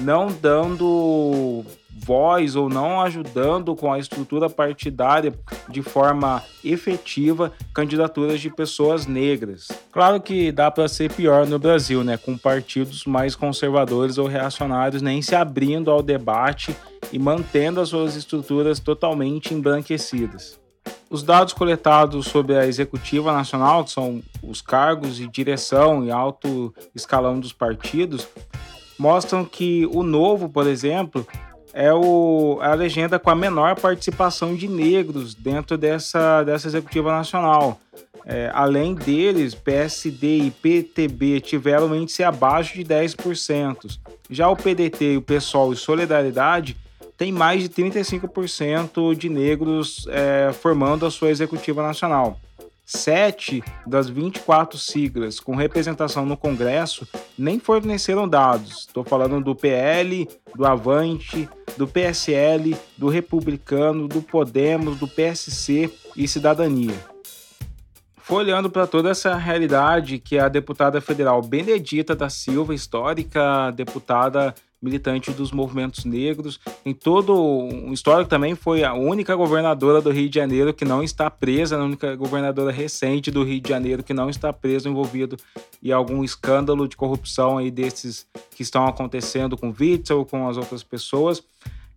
não 0.00 0.26
dando 0.26 1.64
voz 2.04 2.56
ou 2.56 2.68
não 2.68 3.00
ajudando 3.00 3.76
com 3.76 3.92
a 3.92 3.98
estrutura 3.98 4.50
partidária 4.50 5.32
de 5.68 5.82
forma 5.82 6.42
efetiva 6.64 7.52
candidaturas 7.72 8.40
de 8.40 8.50
pessoas 8.50 9.06
negras. 9.06 9.68
Claro 9.92 10.20
que 10.20 10.50
dá 10.50 10.70
para 10.70 10.88
ser 10.88 11.12
pior 11.12 11.46
no 11.46 11.58
Brasil, 11.58 12.02
né, 12.02 12.16
com 12.16 12.36
partidos 12.36 13.04
mais 13.04 13.36
conservadores 13.36 14.18
ou 14.18 14.26
reacionários 14.26 15.02
nem 15.02 15.22
se 15.22 15.34
abrindo 15.34 15.90
ao 15.90 16.02
debate 16.02 16.76
e 17.12 17.18
mantendo 17.18 17.80
as 17.80 17.90
suas 17.90 18.16
estruturas 18.16 18.80
totalmente 18.80 19.54
embranquecidas. 19.54 20.63
Os 21.10 21.22
dados 21.22 21.52
coletados 21.52 22.26
sobre 22.26 22.56
a 22.56 22.66
executiva 22.66 23.32
nacional, 23.32 23.84
que 23.84 23.90
são 23.90 24.22
os 24.42 24.60
cargos 24.60 25.16
de 25.16 25.28
direção 25.28 26.04
e 26.04 26.10
alto 26.10 26.74
escalão 26.94 27.38
dos 27.38 27.52
partidos, 27.52 28.26
mostram 28.98 29.44
que 29.44 29.86
o 29.86 30.02
novo, 30.02 30.48
por 30.48 30.66
exemplo, 30.66 31.26
é 31.72 31.92
o, 31.92 32.58
a 32.62 32.72
legenda 32.74 33.18
com 33.18 33.30
a 33.30 33.34
menor 33.34 33.78
participação 33.78 34.54
de 34.54 34.68
negros 34.68 35.34
dentro 35.34 35.76
dessa, 35.76 36.42
dessa 36.44 36.68
executiva 36.68 37.10
nacional. 37.10 37.78
É, 38.26 38.50
além 38.54 38.94
deles, 38.94 39.54
PSD 39.54 40.38
e 40.38 40.50
PTB 40.50 41.40
tiveram 41.40 41.94
índice 41.94 42.24
abaixo 42.24 42.74
de 42.74 42.84
10%. 42.84 43.98
Já 44.30 44.48
o 44.48 44.56
PDT, 44.56 45.18
o 45.18 45.22
PSOL 45.22 45.72
e 45.72 45.76
Solidariedade 45.76 46.76
tem 47.16 47.32
mais 47.32 47.62
de 47.62 47.68
35% 47.68 49.14
de 49.16 49.28
negros 49.28 50.06
é, 50.08 50.52
formando 50.52 51.06
a 51.06 51.10
sua 51.10 51.30
executiva 51.30 51.82
nacional. 51.82 52.38
Sete 52.86 53.62
das 53.86 54.10
24 54.10 54.78
siglas 54.78 55.40
com 55.40 55.56
representação 55.56 56.26
no 56.26 56.36
Congresso 56.36 57.08
nem 57.38 57.58
forneceram 57.58 58.28
dados. 58.28 58.80
Estou 58.80 59.02
falando 59.02 59.42
do 59.42 59.54
PL, 59.54 60.28
do 60.54 60.66
Avante, 60.66 61.48
do 61.78 61.88
PSL, 61.88 62.76
do 62.98 63.08
Republicano, 63.08 64.06
do 64.06 64.20
Podemos, 64.20 64.98
do 64.98 65.08
PSC 65.08 65.90
e 66.14 66.28
Cidadania. 66.28 66.94
Foi 68.18 68.44
olhando 68.44 68.70
para 68.70 68.86
toda 68.86 69.10
essa 69.10 69.34
realidade 69.34 70.18
que 70.18 70.38
a 70.38 70.48
deputada 70.48 71.00
federal 71.00 71.42
Benedita 71.42 72.14
da 72.14 72.28
Silva, 72.28 72.74
histórica 72.74 73.70
deputada 73.70 74.54
militante 74.84 75.30
dos 75.30 75.50
movimentos 75.50 76.04
negros. 76.04 76.60
Em 76.84 76.92
todo 76.92 77.34
um 77.34 77.92
histórico 77.92 78.28
também 78.28 78.54
foi 78.54 78.84
a 78.84 78.92
única 78.92 79.34
governadora 79.34 80.00
do 80.00 80.10
Rio 80.10 80.28
de 80.28 80.34
Janeiro 80.34 80.74
que 80.74 80.84
não 80.84 81.02
está 81.02 81.30
presa, 81.30 81.76
a 81.76 81.84
única 81.84 82.14
governadora 82.14 82.70
recente 82.70 83.30
do 83.30 83.42
Rio 83.42 83.60
de 83.60 83.68
Janeiro 83.68 84.02
que 84.02 84.12
não 84.12 84.28
está 84.28 84.52
presa 84.52 84.88
envolvido 84.88 85.36
em 85.82 85.90
algum 85.90 86.22
escândalo 86.22 86.86
de 86.86 86.96
corrupção 86.96 87.58
aí 87.58 87.70
desses 87.70 88.26
que 88.54 88.62
estão 88.62 88.86
acontecendo 88.86 89.56
com 89.56 89.74
Witzel 89.78 90.18
ou 90.18 90.26
com 90.26 90.46
as 90.46 90.56
outras 90.56 90.82
pessoas. 90.82 91.42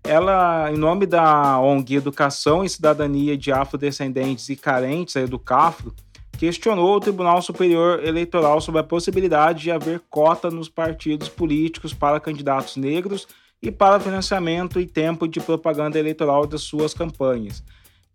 Ela, 0.04 0.72
em 0.72 0.78
nome 0.78 1.06
da 1.06 1.60
ONG 1.60 1.96
Educação 1.96 2.64
e 2.64 2.70
Cidadania 2.70 3.38
de 3.38 3.52
Afrodescendentes 3.52 4.48
e 4.48 4.56
Carentes, 4.56 5.18
aí 5.18 5.28
do 5.28 5.38
CAFRO, 5.38 5.94
questionou 6.38 6.96
o 6.96 7.00
Tribunal 7.00 7.42
Superior 7.42 8.04
Eleitoral 8.04 8.62
sobre 8.62 8.80
a 8.82 8.84
possibilidade 8.84 9.64
de 9.64 9.72
haver 9.72 10.02
cota 10.10 10.52
nos 10.52 10.70
partidos 10.70 11.28
políticos 11.28 11.94
para 11.94 12.20
candidatos 12.20 12.78
negros 12.78 13.28
e 13.62 13.72
para 13.72 14.00
financiamento 14.00 14.80
e 14.80 14.86
tempo 14.86 15.28
de 15.28 15.40
propaganda 15.40 15.98
eleitoral 15.98 16.46
das 16.46 16.62
suas 16.62 16.94
campanhas. 16.94 17.64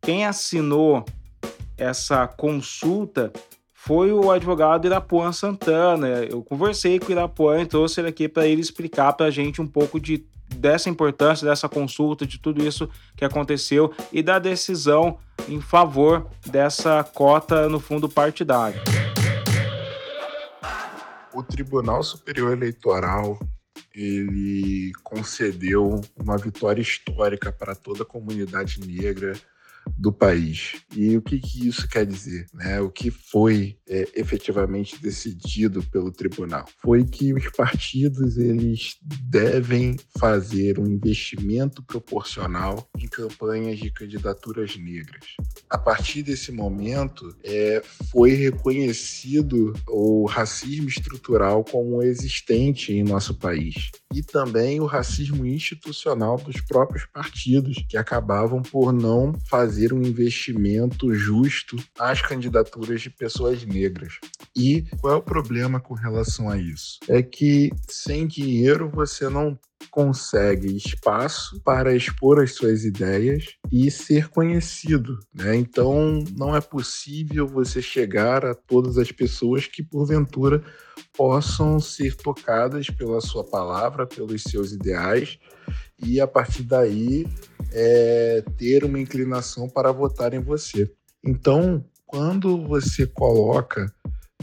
Quem 0.00 0.25
assinou 0.25 1.05
essa 1.76 2.26
consulta 2.29 3.33
foi 3.73 4.12
o 4.12 4.31
advogado 4.31 4.87
Irapuan 4.87 5.33
Santana. 5.33 6.25
Eu 6.31 6.43
conversei 6.43 7.00
com 7.00 7.09
o 7.09 7.11
Irapuan 7.11 7.62
e 7.62 7.67
trouxe 7.67 8.00
ele 8.00 8.09
aqui 8.09 8.29
para 8.29 8.47
ele 8.47 8.61
explicar 8.61 9.12
para 9.14 9.26
a 9.26 9.31
gente 9.31 9.61
um 9.61 9.67
pouco 9.67 9.99
de, 9.99 10.25
dessa 10.55 10.88
importância, 10.88 11.45
dessa 11.47 11.69
consulta, 11.69 12.25
de 12.25 12.38
tudo 12.38 12.64
isso 12.64 12.88
que 13.17 13.25
aconteceu 13.25 13.93
e 14.12 14.23
da 14.23 14.38
decisão 14.38 15.19
em 15.49 15.61
favor 15.61 16.28
dessa 16.46 17.02
cota 17.02 17.68
no 17.68 17.80
fundo 17.80 18.08
partidário. 18.08 18.80
O 21.32 21.42
Tribunal 21.42 22.02
Superior 22.02 22.52
Eleitoral 22.52 23.38
ele 23.94 24.92
concedeu 25.02 26.00
uma 26.16 26.38
vitória 26.38 26.80
histórica 26.80 27.52
para 27.52 27.75
toda 27.75 28.02
a 28.02 28.06
comunidade 28.06 28.80
negra 28.80 29.34
do 29.96 30.12
país. 30.12 30.82
E 30.96 31.16
o 31.16 31.22
que, 31.22 31.38
que 31.38 31.68
isso 31.68 31.88
quer 31.88 32.06
dizer? 32.06 32.46
Né? 32.52 32.80
O 32.80 32.90
que 32.90 33.10
foi 33.10 33.76
é, 33.88 34.08
efetivamente 34.14 35.00
decidido 35.00 35.82
pelo 35.84 36.12
tribunal? 36.12 36.66
Foi 36.80 37.04
que 37.04 37.32
os 37.32 37.48
partidos 37.50 38.36
eles 38.36 38.96
devem 39.02 39.96
fazer 40.18 40.78
um 40.78 40.86
investimento 40.86 41.82
proporcional 41.82 42.88
em 42.98 43.08
campanhas 43.08 43.78
de 43.78 43.90
candidaturas 43.90 44.76
negras. 44.76 45.24
A 45.68 45.78
partir 45.78 46.22
desse 46.22 46.52
momento, 46.52 47.34
é, 47.42 47.82
foi 48.10 48.32
reconhecido 48.32 49.72
o 49.88 50.26
racismo 50.26 50.88
estrutural 50.88 51.64
como 51.64 52.02
existente 52.02 52.92
em 52.92 53.02
nosso 53.02 53.34
país 53.34 53.90
e 54.14 54.22
também 54.22 54.80
o 54.80 54.86
racismo 54.86 55.46
institucional 55.46 56.36
dos 56.36 56.60
próprios 56.60 57.06
partidos 57.06 57.84
que 57.88 57.96
acabavam 57.96 58.62
por 58.62 58.92
não 58.92 59.32
fazer 59.48 59.72
fazer 59.73 59.95
um 59.95 60.02
investimento 60.02 61.14
justo 61.14 61.76
às 61.99 62.21
candidaturas 62.21 63.00
de 63.00 63.09
pessoas 63.09 63.64
negras. 63.64 64.19
E 64.55 64.83
qual 65.00 65.14
é 65.14 65.17
o 65.17 65.23
problema 65.23 65.81
com 65.81 65.95
relação 65.95 66.50
a 66.50 66.59
isso? 66.59 66.99
É 67.09 67.23
que 67.23 67.71
sem 67.88 68.26
dinheiro 68.26 68.91
você 68.91 69.31
não 69.31 69.59
consegue 69.91 70.76
espaço 70.76 71.59
para 71.64 71.97
expor 71.97 72.38
as 72.38 72.55
suas 72.55 72.85
ideias 72.85 73.57
e 73.71 73.91
ser 73.91 74.29
conhecido, 74.29 75.19
né? 75.35 75.57
Então 75.57 76.23
não 76.37 76.55
é 76.55 76.61
possível 76.61 77.49
você 77.49 77.81
chegar 77.81 78.45
a 78.45 78.55
todas 78.55 78.99
as 78.99 79.11
pessoas 79.11 79.67
que 79.67 79.83
porventura 79.83 80.62
possam 81.17 81.81
ser 81.81 82.14
tocadas 82.14 82.88
pela 82.88 83.23
sua 83.23 83.43
palavra, 83.43 84.07
pelos 84.07 84.43
seus 84.43 84.73
ideais 84.73 85.38
e 86.04 86.21
a 86.21 86.26
partir 86.26 86.62
daí 86.64 87.26
é, 87.73 88.44
ter 88.56 88.85
uma 88.85 89.00
inclinação 89.00 89.68
para 89.68 89.92
votar 89.92 90.35
em 90.35 90.40
você. 90.40 90.90
Então, 91.25 91.85
quando 92.06 92.66
você 92.66 93.06
coloca 93.06 93.92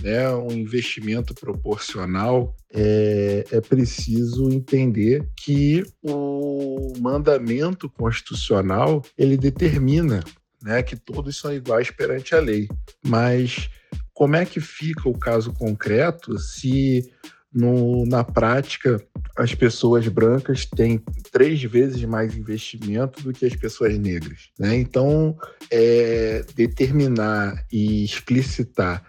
né, 0.01 0.29
um 0.31 0.51
investimento 0.51 1.33
proporcional, 1.35 2.55
é, 2.73 3.45
é 3.51 3.61
preciso 3.61 4.49
entender 4.49 5.27
que 5.35 5.83
o 6.01 6.93
mandamento 6.99 7.89
constitucional 7.89 9.03
ele 9.17 9.37
determina 9.37 10.23
né, 10.63 10.83
que 10.83 10.95
todos 10.95 11.37
são 11.37 11.53
iguais 11.53 11.91
perante 11.91 12.35
a 12.35 12.39
lei. 12.39 12.67
Mas 13.05 13.69
como 14.13 14.35
é 14.35 14.45
que 14.45 14.59
fica 14.59 15.07
o 15.07 15.17
caso 15.17 15.53
concreto 15.53 16.37
se 16.37 17.11
no, 17.53 18.05
na 18.05 18.23
prática, 18.23 19.01
as 19.35 19.55
pessoas 19.55 20.07
brancas 20.07 20.65
têm 20.65 21.01
três 21.31 21.61
vezes 21.63 22.03
mais 22.03 22.35
investimento 22.35 23.23
do 23.23 23.33
que 23.33 23.45
as 23.45 23.55
pessoas 23.55 23.97
negras. 23.97 24.49
Né? 24.57 24.75
Então, 24.75 25.37
é, 25.71 26.43
determinar 26.55 27.65
e 27.71 28.03
explicitar 28.03 29.03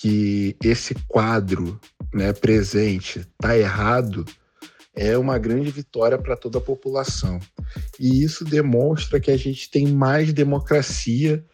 que 0.00 0.56
esse 0.62 0.94
quadro 1.06 1.80
né, 2.12 2.32
presente 2.32 3.20
está 3.20 3.56
errado 3.56 4.24
é 4.94 5.16
uma 5.16 5.38
grande 5.38 5.70
vitória 5.70 6.18
para 6.18 6.36
toda 6.36 6.58
a 6.58 6.62
população. 6.62 7.38
E 8.00 8.24
isso 8.24 8.44
demonstra 8.44 9.20
que 9.20 9.30
a 9.30 9.36
gente 9.36 9.70
tem 9.70 9.86
mais 9.86 10.32
democracia 10.32 11.44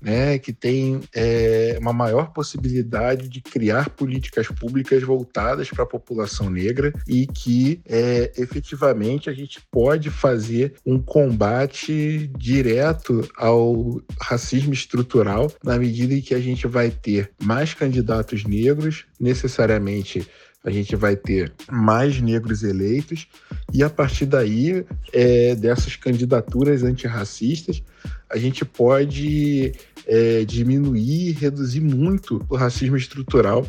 né, 0.00 0.38
que 0.38 0.52
tem 0.52 1.00
é, 1.14 1.76
uma 1.80 1.92
maior 1.92 2.32
possibilidade 2.32 3.28
de 3.28 3.40
criar 3.40 3.90
políticas 3.90 4.48
públicas 4.48 5.02
voltadas 5.02 5.68
para 5.68 5.84
a 5.84 5.86
população 5.86 6.48
negra 6.48 6.92
e 7.06 7.26
que 7.26 7.80
é, 7.86 8.32
efetivamente 8.36 9.28
a 9.28 9.32
gente 9.32 9.60
pode 9.70 10.10
fazer 10.10 10.74
um 10.84 10.98
combate 10.98 12.30
direto 12.38 13.28
ao 13.36 14.00
racismo 14.20 14.72
estrutural 14.72 15.52
na 15.62 15.78
medida 15.78 16.14
em 16.14 16.20
que 16.20 16.34
a 16.34 16.40
gente 16.40 16.66
vai 16.66 16.90
ter 16.90 17.30
mais 17.42 17.74
candidatos 17.74 18.44
negros, 18.44 19.04
necessariamente 19.18 20.26
a 20.64 20.70
gente 20.70 20.94
vai 20.94 21.16
ter 21.16 21.52
mais 21.70 22.20
negros 22.20 22.62
eleitos 22.62 23.26
e 23.72 23.82
a 23.82 23.88
partir 23.88 24.26
daí 24.26 24.84
é, 25.12 25.54
dessas 25.54 25.96
candidaturas 25.96 26.82
antirracistas 26.82 27.82
a 28.28 28.36
gente 28.36 28.64
pode 28.64 29.72
é, 30.06 30.44
diminuir, 30.44 31.32
reduzir 31.32 31.80
muito 31.80 32.44
o 32.48 32.56
racismo 32.56 32.96
estrutural 32.96 33.66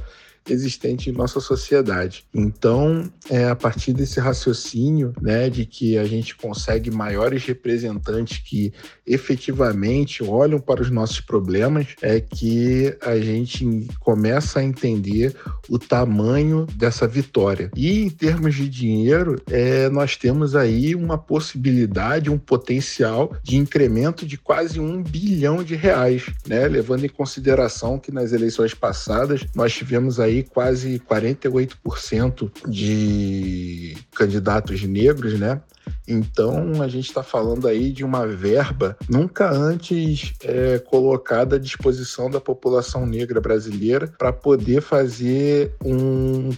existente 0.47 1.09
em 1.09 1.13
nossa 1.13 1.39
sociedade. 1.39 2.25
Então, 2.33 3.11
é 3.29 3.47
a 3.47 3.55
partir 3.55 3.93
desse 3.93 4.19
raciocínio, 4.19 5.13
né, 5.21 5.49
de 5.49 5.65
que 5.65 5.97
a 5.97 6.05
gente 6.05 6.35
consegue 6.35 6.89
maiores 6.89 7.45
representantes 7.45 8.39
que 8.39 8.73
efetivamente 9.05 10.23
olham 10.23 10.59
para 10.59 10.81
os 10.81 10.89
nossos 10.89 11.19
problemas, 11.19 11.87
é 12.01 12.19
que 12.19 12.95
a 13.01 13.17
gente 13.19 13.87
começa 13.99 14.59
a 14.59 14.63
entender 14.63 15.35
o 15.69 15.77
tamanho 15.77 16.65
dessa 16.75 17.07
vitória. 17.07 17.69
E 17.75 18.01
em 18.01 18.09
termos 18.09 18.55
de 18.55 18.67
dinheiro, 18.69 19.41
é, 19.49 19.89
nós 19.89 20.15
temos 20.15 20.55
aí 20.55 20.95
uma 20.95 21.17
possibilidade, 21.17 22.29
um 22.29 22.37
potencial 22.37 23.35
de 23.43 23.57
incremento 23.57 24.25
de 24.25 24.37
quase 24.37 24.79
um 24.79 25.03
bilhão 25.03 25.63
de 25.63 25.75
reais, 25.75 26.25
né, 26.47 26.67
levando 26.67 27.05
em 27.05 27.09
consideração 27.09 27.99
que 27.99 28.11
nas 28.11 28.31
eleições 28.31 28.73
passadas 28.73 29.45
nós 29.53 29.73
tivemos 29.73 30.19
aí 30.19 30.30
aí 30.31 30.43
quase 30.43 30.99
48% 30.99 32.51
de 32.67 33.97
candidatos 34.15 34.81
negros, 34.83 35.39
né? 35.39 35.61
Então 36.07 36.81
a 36.81 36.87
gente 36.87 37.07
está 37.07 37.23
falando 37.23 37.67
aí 37.67 37.91
de 37.91 38.03
uma 38.03 38.27
verba 38.27 38.97
nunca 39.09 39.49
antes 39.51 40.33
é, 40.43 40.79
colocada 40.79 41.55
à 41.55 41.59
disposição 41.59 42.29
da 42.29 42.39
população 42.39 43.05
negra 43.05 43.39
brasileira 43.39 44.07
para 44.17 44.31
poder 44.31 44.81
fazer 44.81 45.73
um 45.83 46.49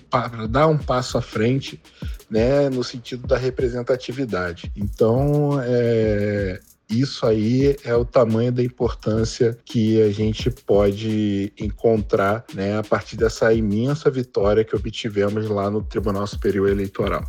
dar 0.49 0.67
um 0.67 0.77
passo 0.77 1.17
à 1.17 1.21
frente, 1.21 1.81
né, 2.29 2.69
no 2.69 2.83
sentido 2.83 3.27
da 3.27 3.37
representatividade. 3.37 4.71
Então 4.75 5.59
é, 5.63 6.59
isso 6.99 7.25
aí 7.25 7.75
é 7.83 7.95
o 7.95 8.05
tamanho 8.05 8.51
da 8.51 8.63
importância 8.63 9.57
que 9.65 10.01
a 10.01 10.11
gente 10.11 10.49
pode 10.49 11.51
encontrar 11.59 12.45
né, 12.53 12.77
a 12.77 12.83
partir 12.83 13.17
dessa 13.17 13.53
imensa 13.53 14.09
vitória 14.09 14.63
que 14.63 14.75
obtivemos 14.75 15.49
lá 15.49 15.69
no 15.69 15.81
Tribunal 15.81 16.27
Superior 16.27 16.69
Eleitoral. 16.69 17.23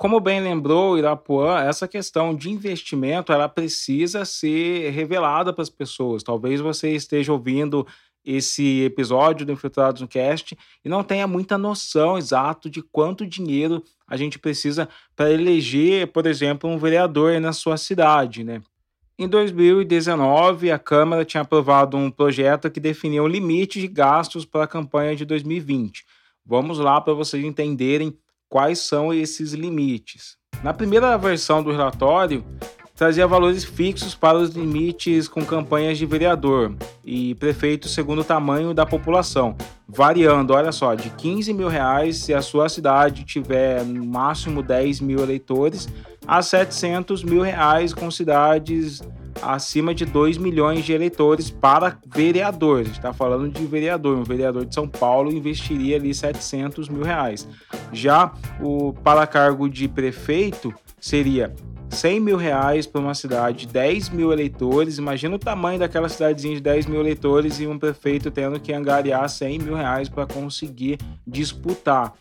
Como 0.00 0.18
bem 0.18 0.40
lembrou 0.40 0.96
Irapuã, 0.96 1.60
essa 1.60 1.86
questão 1.86 2.34
de 2.34 2.48
investimento 2.48 3.34
ela 3.34 3.50
precisa 3.50 4.24
ser 4.24 4.88
revelada 4.92 5.52
para 5.52 5.60
as 5.60 5.68
pessoas. 5.68 6.22
Talvez 6.22 6.58
você 6.58 6.94
esteja 6.94 7.34
ouvindo 7.34 7.86
esse 8.24 8.82
episódio 8.82 9.46
do 9.46 9.52
Infiltrados 9.52 10.00
no 10.00 10.08
Cast 10.08 10.56
e 10.84 10.88
não 10.88 11.02
tenha 11.02 11.26
muita 11.26 11.56
noção 11.56 12.18
exato 12.18 12.68
de 12.68 12.82
quanto 12.82 13.26
dinheiro 13.26 13.82
a 14.06 14.16
gente 14.16 14.38
precisa 14.38 14.88
para 15.16 15.30
eleger, 15.30 16.08
por 16.08 16.26
exemplo, 16.26 16.68
um 16.68 16.78
vereador 16.78 17.40
na 17.40 17.52
sua 17.52 17.76
cidade, 17.76 18.44
né? 18.44 18.60
Em 19.18 19.28
2019, 19.28 20.70
a 20.70 20.78
Câmara 20.78 21.24
tinha 21.24 21.42
aprovado 21.42 21.96
um 21.96 22.10
projeto 22.10 22.70
que 22.70 22.80
definia 22.80 23.22
o 23.22 23.28
limite 23.28 23.78
de 23.78 23.86
gastos 23.86 24.46
para 24.46 24.64
a 24.64 24.66
campanha 24.66 25.14
de 25.14 25.26
2020. 25.26 26.04
Vamos 26.44 26.78
lá 26.78 27.00
para 27.00 27.12
vocês 27.12 27.44
entenderem 27.44 28.16
quais 28.48 28.78
são 28.78 29.12
esses 29.12 29.52
limites. 29.52 30.36
Na 30.64 30.72
primeira 30.72 31.16
versão 31.16 31.62
do 31.62 31.70
relatório, 31.70 32.44
trazia 33.00 33.26
valores 33.26 33.64
fixos 33.64 34.14
para 34.14 34.36
os 34.36 34.50
limites 34.50 35.26
com 35.26 35.42
campanhas 35.42 35.96
de 35.96 36.04
vereador 36.04 36.74
e 37.02 37.34
prefeito 37.36 37.88
segundo 37.88 38.20
o 38.20 38.24
tamanho 38.24 38.74
da 38.74 38.84
população, 38.84 39.56
variando, 39.88 40.52
olha 40.52 40.70
só, 40.70 40.94
de 40.94 41.08
15 41.08 41.54
mil 41.54 41.68
reais 41.68 42.18
se 42.18 42.34
a 42.34 42.42
sua 42.42 42.68
cidade 42.68 43.24
tiver 43.24 43.82
no 43.86 44.04
máximo 44.04 44.62
10 44.62 45.00
mil 45.00 45.20
eleitores, 45.20 45.88
a 46.26 46.42
700 46.42 47.24
mil 47.24 47.40
reais 47.40 47.94
com 47.94 48.10
cidades 48.10 49.00
acima 49.40 49.94
de 49.94 50.04
2 50.04 50.36
milhões 50.36 50.84
de 50.84 50.92
eleitores 50.92 51.50
para 51.50 51.96
vereador. 52.06 52.80
A 52.80 52.84
gente 52.84 52.96
está 52.96 53.14
falando 53.14 53.48
de 53.48 53.64
vereador. 53.64 54.18
Um 54.18 54.24
vereador 54.24 54.66
de 54.66 54.74
São 54.74 54.86
Paulo 54.86 55.32
investiria 55.32 55.96
ali 55.96 56.12
700 56.12 56.90
mil 56.90 57.02
reais. 57.02 57.48
Já 57.94 58.30
o 58.60 58.92
para 58.92 59.26
cargo 59.26 59.70
de 59.70 59.88
prefeito 59.88 60.74
seria 61.00 61.54
100 61.90 62.20
mil 62.20 62.36
reais 62.36 62.86
para 62.86 63.00
uma 63.00 63.14
cidade 63.14 63.66
de 63.66 63.72
10 63.72 64.10
mil 64.10 64.32
eleitores. 64.32 64.96
Imagina 64.96 65.36
o 65.36 65.38
tamanho 65.38 65.78
daquela 65.78 66.08
cidadezinha 66.08 66.54
de 66.54 66.60
10 66.60 66.86
mil 66.86 67.00
eleitores 67.00 67.60
e 67.60 67.66
um 67.66 67.78
prefeito 67.78 68.30
tendo 68.30 68.58
que 68.60 68.72
angariar 68.72 69.28
100 69.28 69.58
mil 69.58 69.74
reais 69.74 70.08
para 70.08 70.26
conseguir 70.26 70.98
disputar. 71.26 72.14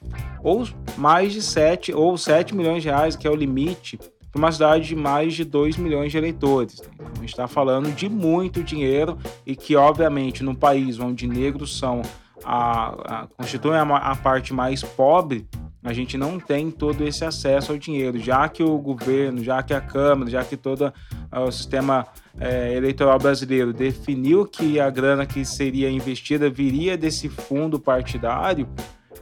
Ou 0.44 0.68
mais 0.98 1.32
de 1.32 1.42
7 1.42 1.94
ou 1.94 2.18
7 2.18 2.56
milhões 2.56 2.82
de 2.82 2.90
reais, 2.90 3.16
que 3.16 3.28
é 3.28 3.30
o 3.30 3.36
limite 3.36 3.98
para 4.32 4.40
uma 4.40 4.52
cidade 4.52 4.88
de 4.88 4.96
mais 4.96 5.34
de 5.34 5.44
2 5.44 5.78
milhões 5.78 6.12
de 6.12 6.18
eleitores. 6.18 6.82
Então, 6.94 7.08
a 7.08 7.20
gente 7.20 7.30
está 7.30 7.48
falando 7.48 7.94
de 7.94 8.10
muito 8.10 8.64
dinheiro 8.64 9.18
e 9.46 9.56
que, 9.56 9.76
obviamente, 9.76 10.44
num 10.44 10.56
país 10.56 11.00
onde 11.00 11.28
negros 11.28 11.78
são 11.78 12.02
a, 12.44 13.22
a 13.24 13.28
constituem 13.28 13.78
a, 13.78 13.84
a 13.84 14.16
parte 14.16 14.54
mais 14.54 14.82
pobre, 14.84 15.48
a 15.84 15.94
gente 15.94 16.18
não 16.18 16.40
tem 16.40 16.70
todo 16.70 17.08
esse 17.08 17.24
acesso 17.24 17.72
ao 17.72 17.78
dinheiro, 17.78 18.20
já 18.20 18.50
que 18.50 18.62
o 18.62 18.78
governo, 18.78 19.44
já 19.44 19.64
que 19.64 19.74
a 19.74 19.80
Câmara, 19.80 20.30
já 20.30 20.44
que 20.44 20.58
todo 20.58 20.94
ah, 21.32 21.42
o 21.42 21.52
sistema 21.52 22.06
é, 22.38 22.76
eleitoral 22.76 23.18
brasileiro 23.18 23.72
definiu 23.72 24.46
que 24.46 24.80
a 24.80 24.90
grana 24.90 25.26
que 25.26 25.46
seria 25.46 25.90
investida 25.90 26.50
viria 26.50 26.98
desse 26.98 27.30
fundo 27.30 27.80
partidário, 27.80 28.68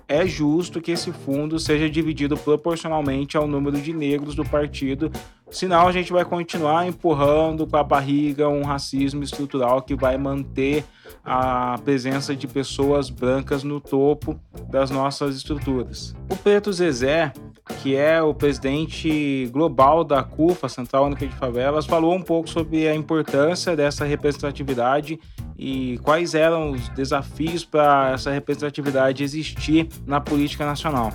é 0.08 0.26
justo 0.26 0.82
que 0.82 0.92
esse 0.92 1.12
fundo 1.12 1.60
seja 1.60 1.90
dividido 1.90 2.38
proporcionalmente 2.38 3.36
ao 3.36 3.46
número 3.46 3.80
de 3.80 3.94
negros 3.94 4.36
do 4.36 4.44
partido, 4.46 5.12
senão 5.50 5.88
a 5.88 5.92
gente 5.92 6.12
vai 6.12 6.26
continuar 6.26 6.88
empurrando 6.88 7.66
com 7.66 7.78
a 7.78 7.84
barriga 7.84 8.50
um 8.50 8.64
racismo 8.64 9.24
estrutural 9.24 9.82
que 9.82 9.96
vai 9.96 10.18
manter 10.18 10.84
a 11.24 11.78
presença 11.84 12.36
de 12.36 12.48
pessoas 12.48 13.10
brancas 13.10 13.64
no 13.64 13.80
topo 13.80 14.40
das 14.70 14.90
nossas 14.90 15.36
estruturas. 15.36 16.16
O 16.30 16.36
Preto 16.36 16.72
Zezé, 16.72 17.34
que 17.82 17.96
é 17.96 18.22
o 18.22 18.34
presidente 18.34 19.50
global 19.52 20.04
da 20.04 20.24
CUFA, 20.24 20.70
Central 20.70 21.06
Única 21.06 21.28
de 21.28 21.36
Favelas, 21.36 21.86
falou 21.86 22.14
um 22.14 22.22
pouco 22.22 22.50
sobre 22.50 22.88
a 22.88 22.96
importância 22.96 23.76
dessa 23.76 24.06
representatividade 24.06 25.20
e 25.58 25.98
quais 26.04 26.36
eram 26.36 26.72
os 26.72 26.88
desafios 26.90 27.66
para 27.66 28.12
essa 28.14 28.32
representatividade 28.32 29.24
existir 29.24 29.90
na 30.06 30.22
política 30.22 30.66
nacional. 30.66 31.14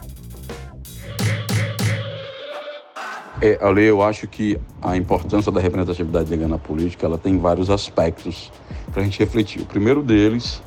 É, 3.45 3.59
Ale, 3.61 3.83
eu 3.83 4.01
acho 4.01 4.29
que 4.29 4.57
a 4.81 4.97
importância 4.97 5.51
da 5.51 5.61
representatividade 5.61 6.31
negra 6.31 6.47
na 6.47 6.59
política 6.59 7.07
ela 7.07 7.19
tem 7.19 7.37
vários 7.39 7.71
aspectos 7.71 8.53
para 8.93 9.03
a 9.03 9.05
gente 9.05 9.19
refletir. 9.19 9.61
O 9.61 9.67
primeiro 9.67 10.01
deles 10.01 10.63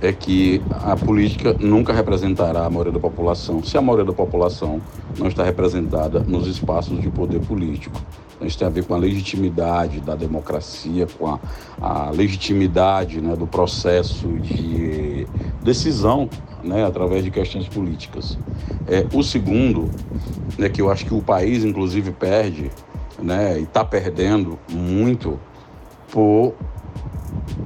é 0.00 0.12
que 0.12 0.60
a 0.82 0.96
política 0.96 1.54
nunca 1.60 1.92
representará 1.92 2.66
a 2.66 2.68
maioria 2.68 2.90
da 2.90 2.98
população 2.98 3.62
se 3.62 3.78
a 3.78 3.80
maioria 3.80 4.04
da 4.04 4.12
população 4.12 4.82
não 5.16 5.28
está 5.28 5.44
representada 5.44 6.18
nos 6.18 6.48
espaços 6.48 7.00
de 7.00 7.08
poder 7.08 7.38
político. 7.38 8.02
Isso 8.40 8.58
tem 8.58 8.66
a 8.66 8.70
ver 8.70 8.84
com 8.84 8.94
a 8.94 8.98
legitimidade 8.98 10.00
da 10.00 10.16
democracia, 10.16 11.06
com 11.16 11.28
a, 11.28 11.38
a 11.80 12.10
legitimidade 12.10 13.20
né, 13.20 13.36
do 13.36 13.46
processo 13.46 14.26
de 14.40 15.24
decisão 15.62 16.28
né, 16.62 16.84
através 16.84 17.24
de 17.24 17.30
questões 17.30 17.68
políticas. 17.68 18.38
É, 18.86 19.06
o 19.12 19.22
segundo, 19.22 19.90
né, 20.58 20.68
que 20.68 20.80
eu 20.80 20.90
acho 20.90 21.04
que 21.04 21.14
o 21.14 21.22
país, 21.22 21.64
inclusive, 21.64 22.12
perde, 22.12 22.70
né, 23.18 23.58
e 23.58 23.62
está 23.62 23.84
perdendo 23.84 24.58
muito, 24.70 25.38
por 26.10 26.54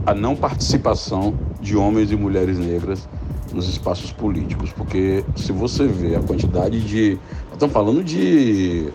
a 0.07 0.15
não 0.15 0.37
participação 0.37 1.35
de 1.61 1.77
homens 1.77 2.13
e 2.13 2.17
mulheres 2.17 2.59
negras 2.59 3.09
nos 3.53 3.69
espaços 3.69 4.13
políticos, 4.13 4.73
porque 4.73 5.25
se 5.35 5.51
você 5.53 5.87
vê 5.87 6.15
a 6.15 6.21
quantidade 6.21 6.81
de. 6.81 7.19
Estamos 7.53 7.73
falando 7.73 8.05
de 8.05 8.93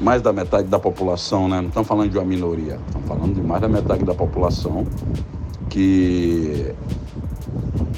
mais 0.00 0.20
da 0.20 0.32
metade 0.32 0.68
da 0.68 0.78
população, 0.78 1.48
né? 1.48 1.60
Não 1.60 1.68
estamos 1.68 1.88
falando 1.88 2.10
de 2.10 2.18
uma 2.18 2.24
minoria, 2.24 2.78
estamos 2.86 3.08
falando 3.08 3.34
de 3.34 3.40
mais 3.40 3.60
da 3.60 3.68
metade 3.68 4.04
da 4.04 4.14
população 4.14 4.86
que 5.70 6.74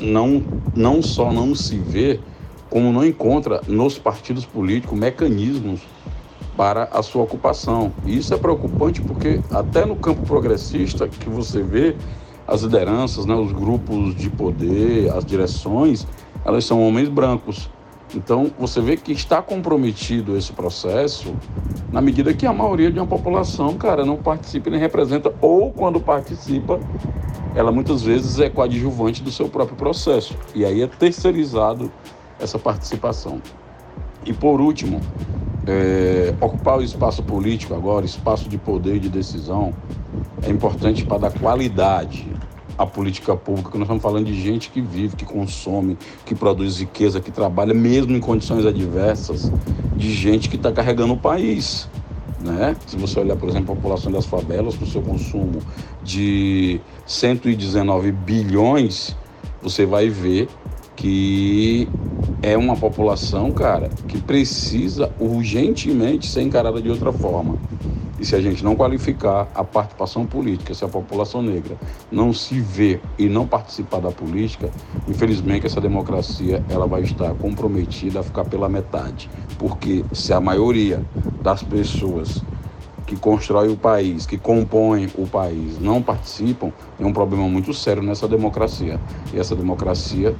não, 0.00 0.42
não 0.74 1.02
só 1.02 1.32
não 1.32 1.54
se 1.54 1.78
vê, 1.78 2.20
como 2.68 2.92
não 2.92 3.04
encontra 3.04 3.60
nos 3.66 3.98
partidos 3.98 4.44
políticos 4.44 4.98
mecanismos 4.98 5.80
para 6.56 6.84
a 6.92 7.02
sua 7.02 7.22
ocupação. 7.22 7.92
E 8.04 8.16
isso 8.16 8.32
é 8.32 8.36
preocupante 8.36 9.00
porque 9.00 9.40
até 9.50 9.84
no 9.84 9.96
campo 9.96 10.22
progressista 10.22 11.06
que 11.06 11.28
você 11.28 11.62
vê 11.62 11.94
as 12.46 12.62
lideranças, 12.62 13.26
né, 13.26 13.34
os 13.34 13.52
grupos 13.52 14.14
de 14.14 14.30
poder, 14.30 15.12
as 15.12 15.24
direções, 15.24 16.06
elas 16.44 16.64
são 16.64 16.86
homens 16.86 17.08
brancos. 17.08 17.68
Então 18.14 18.50
você 18.58 18.80
vê 18.80 18.96
que 18.96 19.12
está 19.12 19.42
comprometido 19.42 20.36
esse 20.36 20.52
processo 20.52 21.34
na 21.92 22.00
medida 22.00 22.32
que 22.32 22.46
a 22.46 22.52
maioria 22.52 22.90
de 22.90 22.98
uma 22.98 23.06
população, 23.06 23.74
cara, 23.74 24.04
não 24.04 24.16
participa 24.16 24.70
nem 24.70 24.78
representa, 24.78 25.34
ou 25.40 25.72
quando 25.72 26.00
participa, 26.00 26.78
ela 27.56 27.72
muitas 27.72 28.02
vezes 28.02 28.38
é 28.38 28.50
coadjuvante 28.50 29.22
do 29.22 29.32
seu 29.32 29.48
próprio 29.48 29.76
processo. 29.76 30.36
E 30.54 30.62
aí 30.62 30.82
é 30.82 30.86
terceirizado 30.86 31.90
essa 32.38 32.58
participação. 32.58 33.40
E 34.26 34.32
por 34.32 34.60
último, 34.60 35.00
é, 35.66 36.34
ocupar 36.38 36.78
o 36.78 36.82
espaço 36.82 37.22
político 37.22 37.74
agora, 37.74 38.04
espaço 38.04 38.46
de 38.46 38.58
poder 38.58 38.96
e 38.96 39.00
de 39.00 39.08
decisão, 39.08 39.72
é 40.42 40.50
importante 40.50 41.04
para 41.06 41.16
dar 41.16 41.30
qualidade 41.30 42.28
à 42.76 42.84
política 42.84 43.34
pública, 43.34 43.70
que 43.70 43.78
nós 43.78 43.86
estamos 43.86 44.02
falando 44.02 44.26
de 44.26 44.38
gente 44.38 44.68
que 44.70 44.82
vive, 44.82 45.16
que 45.16 45.24
consome, 45.24 45.96
que 46.26 46.34
produz 46.34 46.78
riqueza, 46.78 47.20
que 47.22 47.30
trabalha, 47.30 47.72
mesmo 47.72 48.14
em 48.14 48.20
condições 48.20 48.66
adversas, 48.66 49.50
de 49.96 50.12
gente 50.12 50.50
que 50.50 50.56
está 50.56 50.70
carregando 50.70 51.14
o 51.14 51.16
país. 51.16 51.88
Né? 52.46 52.76
Se 52.86 52.96
você 52.96 53.18
olhar, 53.18 53.36
por 53.36 53.48
exemplo, 53.48 53.72
a 53.72 53.76
população 53.76 54.12
das 54.12 54.24
favelas, 54.24 54.76
com 54.76 54.86
seu 54.86 55.02
consumo 55.02 55.60
de 56.04 56.80
119 57.04 58.12
bilhões, 58.12 59.16
você 59.60 59.84
vai 59.84 60.08
ver 60.08 60.48
que 60.94 61.88
é 62.42 62.56
uma 62.56 62.76
população, 62.76 63.50
cara, 63.50 63.90
que 64.06 64.18
precisa 64.18 65.10
urgentemente 65.18 66.26
ser 66.28 66.42
encarada 66.42 66.80
de 66.80 66.88
outra 66.88 67.12
forma. 67.12 67.58
E 68.18 68.24
se 68.24 68.34
a 68.34 68.40
gente 68.40 68.64
não 68.64 68.74
qualificar 68.74 69.48
a 69.54 69.62
participação 69.62 70.24
política, 70.24 70.74
se 70.74 70.84
a 70.84 70.88
população 70.88 71.42
negra 71.42 71.76
não 72.10 72.32
se 72.32 72.60
vê 72.60 73.00
e 73.18 73.28
não 73.28 73.46
participar 73.46 74.00
da 74.00 74.10
política, 74.10 74.70
infelizmente 75.06 75.66
essa 75.66 75.80
democracia 75.80 76.64
ela 76.68 76.86
vai 76.86 77.02
estar 77.02 77.34
comprometida 77.34 78.20
a 78.20 78.22
ficar 78.22 78.44
pela 78.44 78.68
metade. 78.68 79.28
Porque 79.58 80.04
se 80.12 80.32
a 80.32 80.40
maioria 80.40 81.04
das 81.42 81.62
pessoas 81.62 82.42
que 83.06 83.16
constrói 83.16 83.68
o 83.68 83.76
país, 83.76 84.26
que 84.26 84.36
compõem 84.36 85.08
o 85.14 85.26
país, 85.26 85.78
não 85.78 86.02
participam, 86.02 86.72
é 86.98 87.06
um 87.06 87.12
problema 87.12 87.48
muito 87.48 87.72
sério 87.72 88.02
nessa 88.02 88.26
democracia. 88.26 88.98
E 89.32 89.38
essa 89.38 89.54
democracia, 89.54 90.34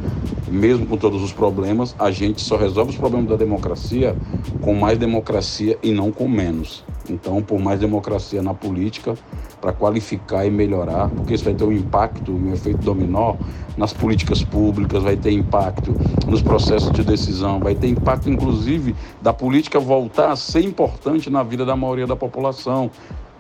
mesmo 0.49 0.85
com 0.87 0.97
todos 0.97 1.23
os 1.23 1.33
problemas, 1.33 1.95
a 1.99 2.11
gente 2.11 2.41
só 2.41 2.57
resolve 2.57 2.91
os 2.91 2.97
problemas 2.97 3.29
da 3.29 3.37
democracia 3.37 4.17
com 4.61 4.75
mais 4.75 4.99
democracia 4.99 5.79
e 5.83 5.93
não 5.93 6.11
com 6.11 6.27
menos. 6.27 6.85
Então, 7.11 7.43
por 7.43 7.59
mais 7.59 7.81
democracia 7.81 8.43
na 8.43 8.55
política, 8.55 9.15
para 9.61 9.73
qualificar 9.73 10.45
e 10.45 10.51
melhorar, 10.51 11.09
porque 11.09 11.35
isso 11.35 11.45
vai 11.45 11.55
ter 11.55 11.65
um 11.65 11.73
impacto, 11.73 12.33
um 12.33 12.53
efeito 12.53 12.79
dominó 12.79 13.35
nas 13.77 13.93
políticas 13.93 14.43
públicas, 14.43 15.03
vai 15.03 15.17
ter 15.17 15.33
impacto 15.33 15.95
nos 16.27 16.43
processos 16.43 16.91
de 16.93 17.05
decisão, 17.05 17.61
vai 17.61 17.75
ter 17.75 17.89
impacto, 17.89 18.31
inclusive, 18.31 18.95
da 19.21 19.33
política 19.33 19.79
voltar 19.79 20.33
a 20.33 20.37
ser 20.37 20.61
importante 20.61 21.31
na 21.31 21.43
vida 21.43 21.65
da 21.65 21.77
maioria 21.77 22.07
da 22.07 22.17
população, 22.17 22.91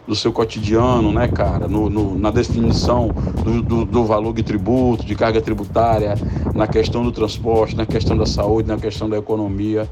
do 0.06 0.14
seu 0.14 0.32
cotidiano, 0.32 1.12
né, 1.12 1.26
cara? 1.26 1.66
No, 1.66 1.90
no 1.90 2.16
na 2.16 2.30
definição 2.30 3.08
do, 3.42 3.60
do, 3.60 3.84
do, 3.84 4.04
valor 4.04 4.32
de 4.32 4.42
tributo, 4.42 5.04
de 5.04 5.14
carga 5.14 5.40
tributária, 5.40 6.14
na 6.54 6.66
questão 6.66 7.02
do 7.02 7.10
transporte, 7.10 7.74
na 7.76 7.84
questão 7.84 8.16
da 8.16 8.26
saúde, 8.26 8.68
na 8.68 8.76
questão 8.76 9.08
da 9.08 9.18
economia. 9.18 9.88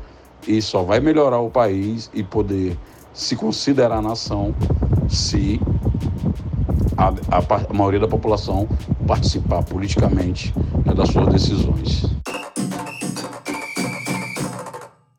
E 0.47 0.61
só 0.63 0.83
vai 0.83 1.01
melhorar 1.01 1.41
o 1.41 1.51
país 1.51 2.11
e 2.15 2.23
poder 2.23 2.77
se 3.15 3.37
considerar 3.37 4.03
nação 4.03 4.55
se 5.09 5.61
a, 6.97 7.09
a, 7.09 7.71
a 7.71 7.73
maioria 7.73 8.01
da 8.01 8.09
população 8.09 8.69
participar 9.07 9.63
politicamente 9.63 10.53
né, 10.85 10.93
das 10.93 11.09
suas 11.09 11.29
decisões. 11.29 12.05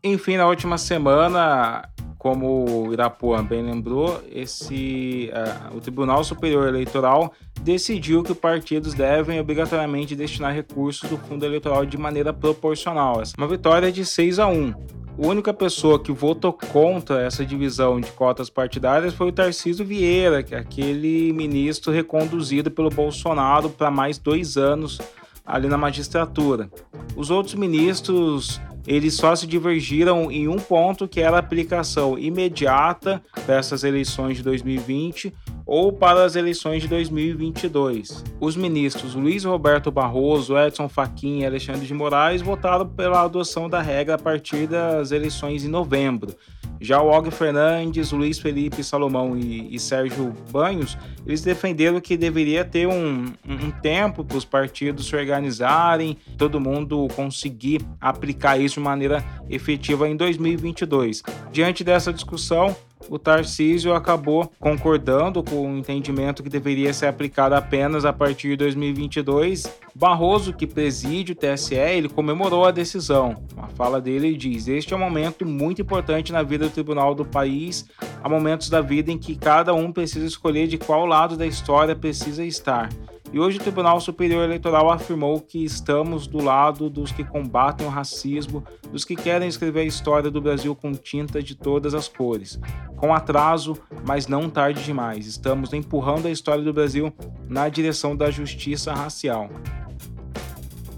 Enfim, 0.03 0.37
na 0.37 0.47
última 0.47 0.77
semana, 0.77 1.89
como 2.17 2.87
o 2.87 2.93
Irapuã 2.93 3.43
bem 3.43 3.63
lembrou, 3.63 4.21
esse, 4.31 5.31
uh, 5.31 5.75
o 5.75 5.81
Tribunal 5.81 6.23
Superior 6.23 6.67
Eleitoral 6.67 7.33
decidiu 7.61 8.23
que 8.23 8.31
os 8.31 8.37
partidos 8.37 8.93
devem 8.93 9.39
obrigatoriamente 9.39 10.15
destinar 10.15 10.53
recursos 10.53 11.09
do 11.09 11.17
fundo 11.17 11.45
eleitoral 11.45 11.85
de 11.85 11.97
maneira 11.97 12.31
proporcional. 12.31 13.21
É 13.21 13.23
uma 13.37 13.47
vitória 13.47 13.91
de 13.91 14.05
6 14.05 14.39
a 14.39 14.47
1. 14.47 14.73
A 15.17 15.25
única 15.25 15.53
pessoa 15.53 15.97
que 15.97 16.11
votou 16.11 16.51
contra 16.51 17.21
essa 17.21 17.45
divisão 17.45 18.01
de 18.01 18.11
cotas 18.11 18.49
partidárias 18.49 19.13
foi 19.13 19.29
o 19.29 19.31
Tarcísio 19.31 19.85
Vieira, 19.85 20.43
que 20.43 20.53
é 20.53 20.57
aquele 20.57 21.31
ministro 21.31 21.91
reconduzido 21.91 22.69
pelo 22.69 22.89
Bolsonaro 22.89 23.69
para 23.69 23.89
mais 23.89 24.17
dois 24.17 24.57
anos 24.57 24.99
ali 25.45 25.69
na 25.69 25.77
magistratura. 25.77 26.69
Os 27.15 27.29
outros 27.29 27.55
ministros 27.55 28.59
eles 28.85 29.15
só 29.15 29.35
se 29.35 29.47
divergiram 29.47 30.29
em 30.29 30.47
um 30.47 30.57
ponto 30.57 31.07
que 31.07 31.19
era 31.19 31.37
a 31.37 31.39
aplicação 31.39 32.19
imediata 32.19 33.23
dessas 33.47 33.83
eleições 33.83 34.37
de 34.37 34.43
2020 34.43 35.33
ou 35.65 35.91
para 35.91 36.23
as 36.23 36.35
eleições 36.35 36.81
de 36.81 36.87
2022. 36.87 38.23
Os 38.39 38.55
ministros 38.55 39.15
Luiz 39.15 39.43
Roberto 39.43 39.91
Barroso, 39.91 40.57
Edson 40.57 40.87
Fachin 40.87 41.39
e 41.39 41.45
Alexandre 41.45 41.85
de 41.85 41.93
Moraes 41.93 42.41
votaram 42.41 42.87
pela 42.87 43.23
adoção 43.23 43.69
da 43.69 43.81
regra 43.81 44.15
a 44.15 44.19
partir 44.19 44.67
das 44.67 45.11
eleições 45.11 45.63
em 45.63 45.69
novembro. 45.69 46.35
Já 46.79 47.01
o 47.01 47.07
Og 47.09 47.31
Fernandes, 47.31 48.11
Luiz 48.11 48.37
Felipe 48.37 48.83
Salomão 48.83 49.37
e, 49.37 49.73
e, 49.73 49.79
Sérgio 49.79 50.33
Banhos, 50.51 50.97
eles 51.25 51.41
defenderam 51.41 52.01
que 52.01 52.17
deveria 52.17 52.65
ter 52.65 52.85
um, 52.85 53.33
um 53.47 53.71
tempo 53.81 54.23
para 54.23 54.37
os 54.37 54.45
partidos 54.45 55.07
se 55.07 55.15
organizarem, 55.15 56.17
todo 56.37 56.59
mundo 56.59 57.07
conseguir 57.15 57.81
aplicar 57.99 58.59
isso 58.59 58.75
de 58.75 58.81
maneira 58.81 59.23
efetiva 59.49 60.07
em 60.07 60.15
2022. 60.17 61.23
Diante 61.51 61.83
dessa 61.83 62.11
discussão, 62.11 62.75
o 63.09 63.19
Tarcísio 63.19 63.93
acabou 63.93 64.51
concordando 64.59 65.43
com 65.43 65.73
o 65.73 65.77
entendimento 65.77 66.43
que 66.43 66.49
deveria 66.49 66.93
ser 66.93 67.07
aplicado 67.07 67.55
apenas 67.55 68.05
a 68.05 68.13
partir 68.13 68.49
de 68.49 68.57
2022. 68.57 69.63
Barroso, 69.93 70.53
que 70.53 70.67
preside 70.67 71.31
o 71.31 71.35
TSE, 71.35 71.75
ele 71.75 72.09
comemorou 72.09 72.65
a 72.65 72.71
decisão. 72.71 73.43
A 73.57 73.67
fala 73.67 74.01
dele 74.01 74.35
diz: 74.35 74.67
Este 74.67 74.93
é 74.93 74.97
um 74.97 74.99
momento 74.99 75.45
muito 75.45 75.81
importante 75.81 76.33
na 76.33 76.43
vida 76.43 76.65
do 76.65 76.71
tribunal 76.71 77.15
do 77.15 77.23
país. 77.23 77.85
Há 78.23 78.27
momentos 78.27 78.69
da 78.69 78.81
vida 78.81 79.11
em 79.11 79.17
que 79.17 79.35
cada 79.35 79.73
um 79.73 79.91
precisa 79.91 80.25
escolher 80.25 80.67
de 80.67 80.77
qual 80.77 81.05
lado 81.05 81.37
da 81.37 81.45
história 81.45 81.95
precisa 81.95 82.43
estar. 82.43 82.89
E 83.33 83.39
hoje 83.39 83.57
o 83.57 83.61
Tribunal 83.61 83.99
Superior 83.99 84.43
Eleitoral 84.43 84.89
afirmou 84.89 85.41
que 85.41 85.63
estamos 85.63 86.27
do 86.27 86.41
lado 86.41 86.89
dos 86.89 87.11
que 87.11 87.23
combatem 87.23 87.85
o 87.85 87.89
racismo, 87.89 88.63
dos 88.91 89.03
que 89.03 89.15
querem 89.15 89.47
escrever 89.47 89.81
a 89.81 89.85
história 89.85 90.31
do 90.31 90.41
Brasil 90.41 90.75
com 90.75 90.93
tinta 90.93 91.41
de 91.41 91.55
todas 91.55 91.93
as 91.93 92.07
cores. 92.07 92.59
Com 92.95 93.13
atraso, 93.13 93.75
mas 94.07 94.27
não 94.27 94.49
tarde 94.49 94.83
demais, 94.83 95.27
estamos 95.27 95.73
empurrando 95.73 96.27
a 96.27 96.31
história 96.31 96.63
do 96.63 96.73
Brasil 96.73 97.11
na 97.47 97.67
direção 97.67 98.15
da 98.15 98.31
justiça 98.31 98.93
racial. 98.93 99.49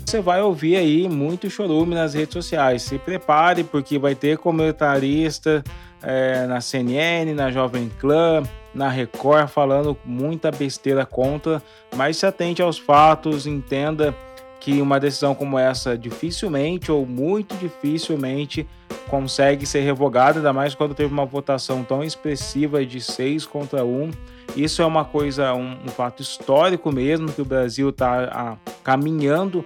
Você 0.06 0.22
vai 0.22 0.42
ouvir 0.42 0.78
aí 0.78 1.10
muito 1.10 1.50
chorume 1.50 1.94
nas 1.94 2.14
redes 2.14 2.32
sociais. 2.32 2.82
Se 2.82 2.98
prepare, 2.98 3.66
porque 3.66 4.00
vai 4.00 4.16
ter 4.16 4.38
comentarista 4.38 5.62
é, 6.02 6.46
na 6.48 6.62
CNN, 6.62 7.34
na 7.34 7.52
Jovem 7.52 7.92
Clã, 8.00 8.44
na 8.74 8.90
Record 8.90 9.48
falando 9.50 9.98
muita 10.06 10.52
besteira 10.52 11.06
contra, 11.06 11.62
mas 11.96 12.18
se 12.18 12.26
atente 12.26 12.62
aos 12.62 12.78
fatos, 12.78 13.48
entenda 13.48 14.16
que 14.60 14.82
uma 14.82 15.00
decisão 15.00 15.34
como 15.34 15.58
essa 15.58 15.98
dificilmente 15.98 16.92
ou 16.92 17.06
muito 17.06 17.56
dificilmente 17.56 18.68
consegue 19.08 19.66
ser 19.66 19.82
revogada, 19.82 20.40
ainda 20.40 20.52
mais 20.52 20.76
quando 20.76 20.94
teve 20.94 21.12
uma 21.12 21.26
votação 21.26 21.84
tão 21.84 22.04
expressiva 22.04 22.86
de 22.86 23.00
seis 23.00 23.46
contra 23.46 23.86
um. 23.86 24.12
Isso 24.56 24.82
é 24.82 24.86
uma 24.86 25.06
coisa, 25.06 25.54
um, 25.54 25.78
um 25.86 25.88
fato 25.88 26.22
histórico 26.22 26.92
mesmo, 26.92 27.32
que 27.32 27.42
o 27.42 27.46
Brasil 27.46 27.90
está 27.90 28.58
caminhando 28.84 29.64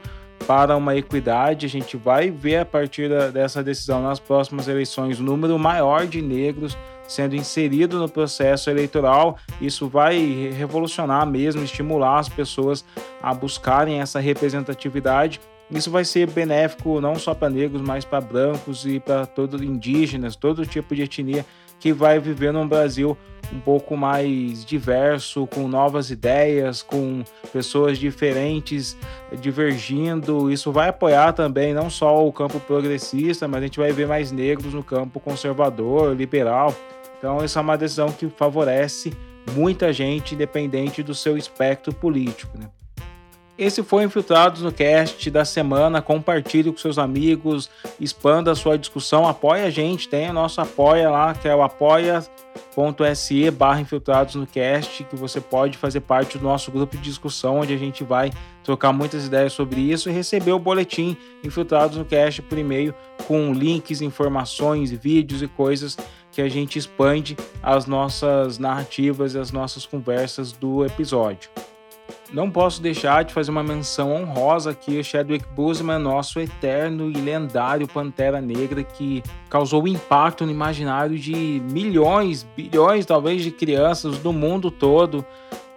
para 0.51 0.75
uma 0.75 0.97
equidade. 0.97 1.65
A 1.65 1.69
gente 1.69 1.95
vai 1.95 2.29
ver 2.29 2.57
a 2.57 2.65
partir 2.65 3.07
da, 3.07 3.29
dessa 3.29 3.63
decisão 3.63 4.03
nas 4.03 4.19
próximas 4.19 4.67
eleições 4.67 5.17
um 5.17 5.23
número 5.23 5.57
maior 5.57 6.05
de 6.05 6.21
negros 6.21 6.77
sendo 7.07 7.37
inserido 7.37 7.97
no 7.97 8.09
processo 8.09 8.69
eleitoral. 8.69 9.37
Isso 9.61 9.87
vai 9.87 10.51
revolucionar 10.51 11.25
mesmo, 11.25 11.63
estimular 11.63 12.19
as 12.19 12.27
pessoas 12.27 12.83
a 13.21 13.33
buscarem 13.33 14.01
essa 14.01 14.19
representatividade. 14.19 15.39
Isso 15.71 15.89
vai 15.89 16.03
ser 16.03 16.29
benéfico 16.29 16.99
não 16.99 17.15
só 17.15 17.33
para 17.33 17.49
negros, 17.49 17.81
mas 17.81 18.03
para 18.03 18.19
brancos 18.19 18.85
e 18.85 18.99
para 18.99 19.25
todos 19.25 19.61
indígenas, 19.61 20.35
todo 20.35 20.65
tipo 20.65 20.93
de 20.93 21.03
etnia 21.03 21.45
que 21.81 21.91
vai 21.91 22.19
viver 22.19 22.53
num 22.53 22.67
Brasil 22.67 23.17
um 23.51 23.59
pouco 23.59 23.97
mais 23.97 24.63
diverso, 24.63 25.45
com 25.47 25.67
novas 25.67 26.09
ideias, 26.09 26.81
com 26.81 27.23
pessoas 27.51 27.97
diferentes 27.97 28.95
divergindo. 29.41 30.49
Isso 30.49 30.71
vai 30.71 30.87
apoiar 30.89 31.33
também 31.33 31.73
não 31.73 31.89
só 31.89 32.25
o 32.25 32.31
campo 32.31 32.59
progressista, 32.61 33.47
mas 33.47 33.59
a 33.59 33.65
gente 33.65 33.79
vai 33.79 33.91
ver 33.91 34.07
mais 34.07 34.31
negros 34.31 34.73
no 34.73 34.83
campo 34.83 35.19
conservador, 35.19 36.15
liberal. 36.15 36.73
Então, 37.17 37.41
essa 37.41 37.59
é 37.59 37.61
uma 37.61 37.77
decisão 37.77 38.09
que 38.11 38.29
favorece 38.29 39.11
muita 39.53 39.91
gente, 39.91 40.33
independente 40.35 41.03
do 41.03 41.13
seu 41.13 41.35
espectro 41.35 41.93
político. 41.93 42.57
Né? 42.57 42.69
Esse 43.61 43.83
foi 43.83 44.03
Infiltrados 44.03 44.63
no 44.63 44.71
Cast 44.71 45.29
da 45.29 45.45
semana. 45.45 46.01
Compartilhe 46.01 46.71
com 46.71 46.77
seus 46.79 46.97
amigos, 46.97 47.69
expanda 47.99 48.51
a 48.51 48.55
sua 48.55 48.75
discussão, 48.75 49.27
apoia 49.27 49.65
a 49.65 49.69
gente, 49.69 50.09
tem 50.09 50.27
o 50.31 50.33
nosso 50.33 50.59
apoia 50.59 51.11
lá, 51.11 51.35
que 51.35 51.47
é 51.47 51.55
o 51.55 51.61
apoia.se 51.61 53.51
barra 53.51 53.81
Infiltrados 53.81 54.33
no 54.33 54.47
Cast, 54.47 55.03
que 55.03 55.15
você 55.15 55.39
pode 55.39 55.77
fazer 55.77 55.99
parte 55.99 56.39
do 56.39 56.43
nosso 56.43 56.71
grupo 56.71 56.97
de 56.97 57.03
discussão, 57.03 57.59
onde 57.59 57.71
a 57.71 57.77
gente 57.77 58.03
vai 58.03 58.31
trocar 58.63 58.91
muitas 58.91 59.27
ideias 59.27 59.53
sobre 59.53 59.79
isso 59.79 60.09
e 60.09 60.11
receber 60.11 60.53
o 60.53 60.57
boletim 60.57 61.15
Infiltrados 61.43 61.97
no 61.97 62.03
Cast 62.03 62.41
por 62.41 62.57
e-mail 62.57 62.95
com 63.27 63.53
links, 63.53 64.01
informações, 64.01 64.91
vídeos 64.91 65.43
e 65.43 65.47
coisas 65.47 65.95
que 66.31 66.41
a 66.41 66.49
gente 66.49 66.79
expande 66.79 67.37
as 67.61 67.85
nossas 67.85 68.57
narrativas 68.57 69.35
e 69.35 69.37
as 69.37 69.51
nossas 69.51 69.85
conversas 69.85 70.51
do 70.51 70.83
episódio. 70.83 71.47
Não 72.33 72.49
posso 72.49 72.81
deixar 72.81 73.25
de 73.25 73.33
fazer 73.33 73.51
uma 73.51 73.63
menção 73.63 74.13
honrosa 74.13 74.71
aqui 74.71 74.97
a 74.97 75.03
Chadwick 75.03 75.45
Boseman, 75.53 75.99
nosso 75.99 76.39
eterno 76.39 77.11
e 77.11 77.13
lendário 77.13 77.85
Pantera 77.87 78.39
Negra, 78.39 78.83
que 78.83 79.21
causou 79.49 79.85
impacto 79.85 80.45
no 80.45 80.51
imaginário 80.51 81.19
de 81.19 81.61
milhões, 81.69 82.47
bilhões 82.55 83.05
talvez 83.05 83.43
de 83.43 83.51
crianças 83.51 84.17
do 84.17 84.31
mundo 84.31 84.71
todo 84.71 85.25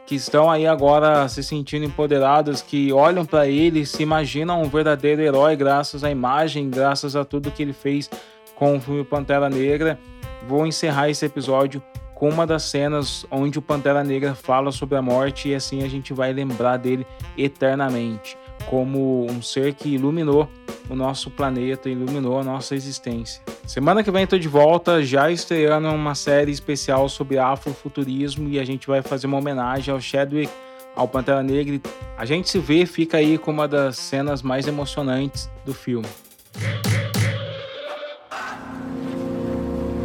que 0.06 0.14
estão 0.14 0.50
aí 0.50 0.66
agora 0.66 1.26
se 1.28 1.42
sentindo 1.42 1.84
empoderadas, 1.84 2.60
que 2.60 2.92
olham 2.92 3.24
para 3.24 3.48
ele, 3.48 3.86
se 3.86 4.02
imaginam 4.02 4.62
um 4.62 4.68
verdadeiro 4.68 5.22
herói 5.22 5.56
graças 5.56 6.04
à 6.04 6.10
imagem, 6.10 6.68
graças 6.68 7.16
a 7.16 7.24
tudo 7.24 7.50
que 7.50 7.62
ele 7.62 7.72
fez 7.72 8.10
com 8.54 8.76
o 8.76 8.80
filme 8.80 9.04
Pantera 9.04 9.48
Negra. 9.48 9.98
Vou 10.46 10.66
encerrar 10.66 11.08
esse 11.08 11.24
episódio 11.24 11.82
com 12.24 12.30
uma 12.30 12.46
das 12.46 12.62
cenas 12.62 13.26
onde 13.30 13.58
o 13.58 13.62
Pantera 13.62 14.02
Negra 14.02 14.34
fala 14.34 14.72
sobre 14.72 14.96
a 14.96 15.02
morte 15.02 15.50
e 15.50 15.54
assim 15.54 15.82
a 15.82 15.88
gente 15.88 16.14
vai 16.14 16.32
lembrar 16.32 16.78
dele 16.78 17.06
eternamente, 17.36 18.34
como 18.64 19.26
um 19.30 19.42
ser 19.42 19.74
que 19.74 19.90
iluminou 19.90 20.48
o 20.88 20.94
nosso 20.94 21.30
planeta, 21.30 21.90
iluminou 21.90 22.40
a 22.40 22.42
nossa 22.42 22.74
existência. 22.74 23.42
Semana 23.66 24.02
que 24.02 24.10
vem 24.10 24.24
estou 24.24 24.38
de 24.38 24.48
volta, 24.48 25.04
já 25.04 25.30
estreando 25.30 25.86
uma 25.90 26.14
série 26.14 26.50
especial 26.50 27.10
sobre 27.10 27.36
afrofuturismo 27.36 28.48
e 28.48 28.58
a 28.58 28.64
gente 28.64 28.86
vai 28.86 29.02
fazer 29.02 29.26
uma 29.26 29.36
homenagem 29.36 29.92
ao 29.92 30.00
Chadwick, 30.00 30.50
ao 30.96 31.06
Pantera 31.06 31.42
Negra. 31.42 31.78
A 32.16 32.24
gente 32.24 32.48
se 32.48 32.58
vê, 32.58 32.86
fica 32.86 33.18
aí 33.18 33.36
com 33.36 33.50
uma 33.50 33.68
das 33.68 33.98
cenas 33.98 34.40
mais 34.40 34.66
emocionantes 34.66 35.50
do 35.62 35.74
filme. 35.74 36.08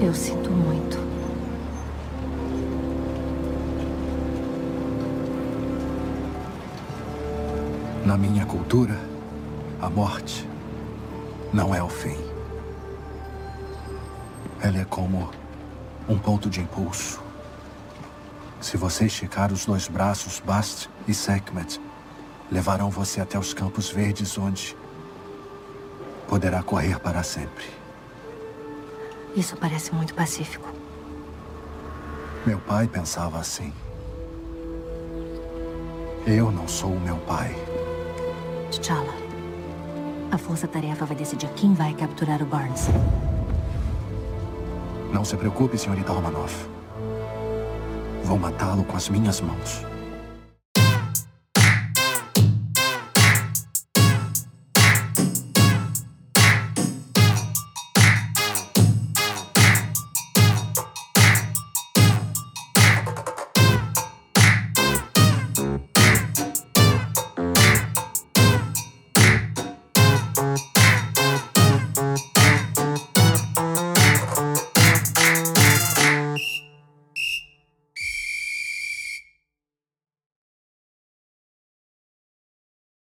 Eu 0.01 0.13
sinto 0.13 0.49
muito. 0.51 0.68
Na 8.09 8.17
minha 8.17 8.43
cultura, 8.43 8.99
a 9.79 9.87
morte 9.87 10.49
não 11.53 11.75
é 11.75 11.83
o 11.83 11.87
fim. 11.87 12.17
Ela 14.59 14.79
é 14.79 14.85
como 14.85 15.29
um 16.07 16.17
ponto 16.17 16.49
de 16.49 16.59
impulso. 16.59 17.21
Se 18.59 18.77
você 18.77 19.05
esticar 19.05 19.53
os 19.53 19.63
dois 19.63 19.87
braços, 19.87 20.39
Bast 20.43 20.89
e 21.07 21.13
Sekhmet 21.13 21.79
levarão 22.51 22.89
você 22.89 23.21
até 23.21 23.37
os 23.37 23.53
campos 23.53 23.91
verdes 23.91 24.35
onde 24.39 24.75
poderá 26.27 26.63
correr 26.63 26.99
para 26.99 27.21
sempre. 27.21 27.65
Isso 29.35 29.55
parece 29.55 29.93
muito 29.93 30.15
pacífico. 30.15 30.67
Meu 32.43 32.57
pai 32.57 32.87
pensava 32.87 33.37
assim. 33.37 33.71
Eu 36.25 36.51
não 36.51 36.67
sou 36.67 36.91
o 36.91 36.99
meu 36.99 37.17
pai. 37.17 37.68
T'Challa. 38.81 39.13
A 40.31 40.37
força-tarefa 40.37 41.05
vai 41.05 41.15
decidir 41.15 41.49
quem 41.49 41.73
vai 41.73 41.93
capturar 41.93 42.41
o 42.41 42.45
Barnes. 42.45 42.87
Não 45.11 45.25
se 45.25 45.35
preocupe, 45.35 45.77
senhorita 45.77 46.13
Romanoff. 46.13 46.65
Vou 48.23 48.37
matá-lo 48.37 48.83
com 48.83 48.95
as 48.95 49.09
minhas 49.09 49.41
mãos. 49.41 49.88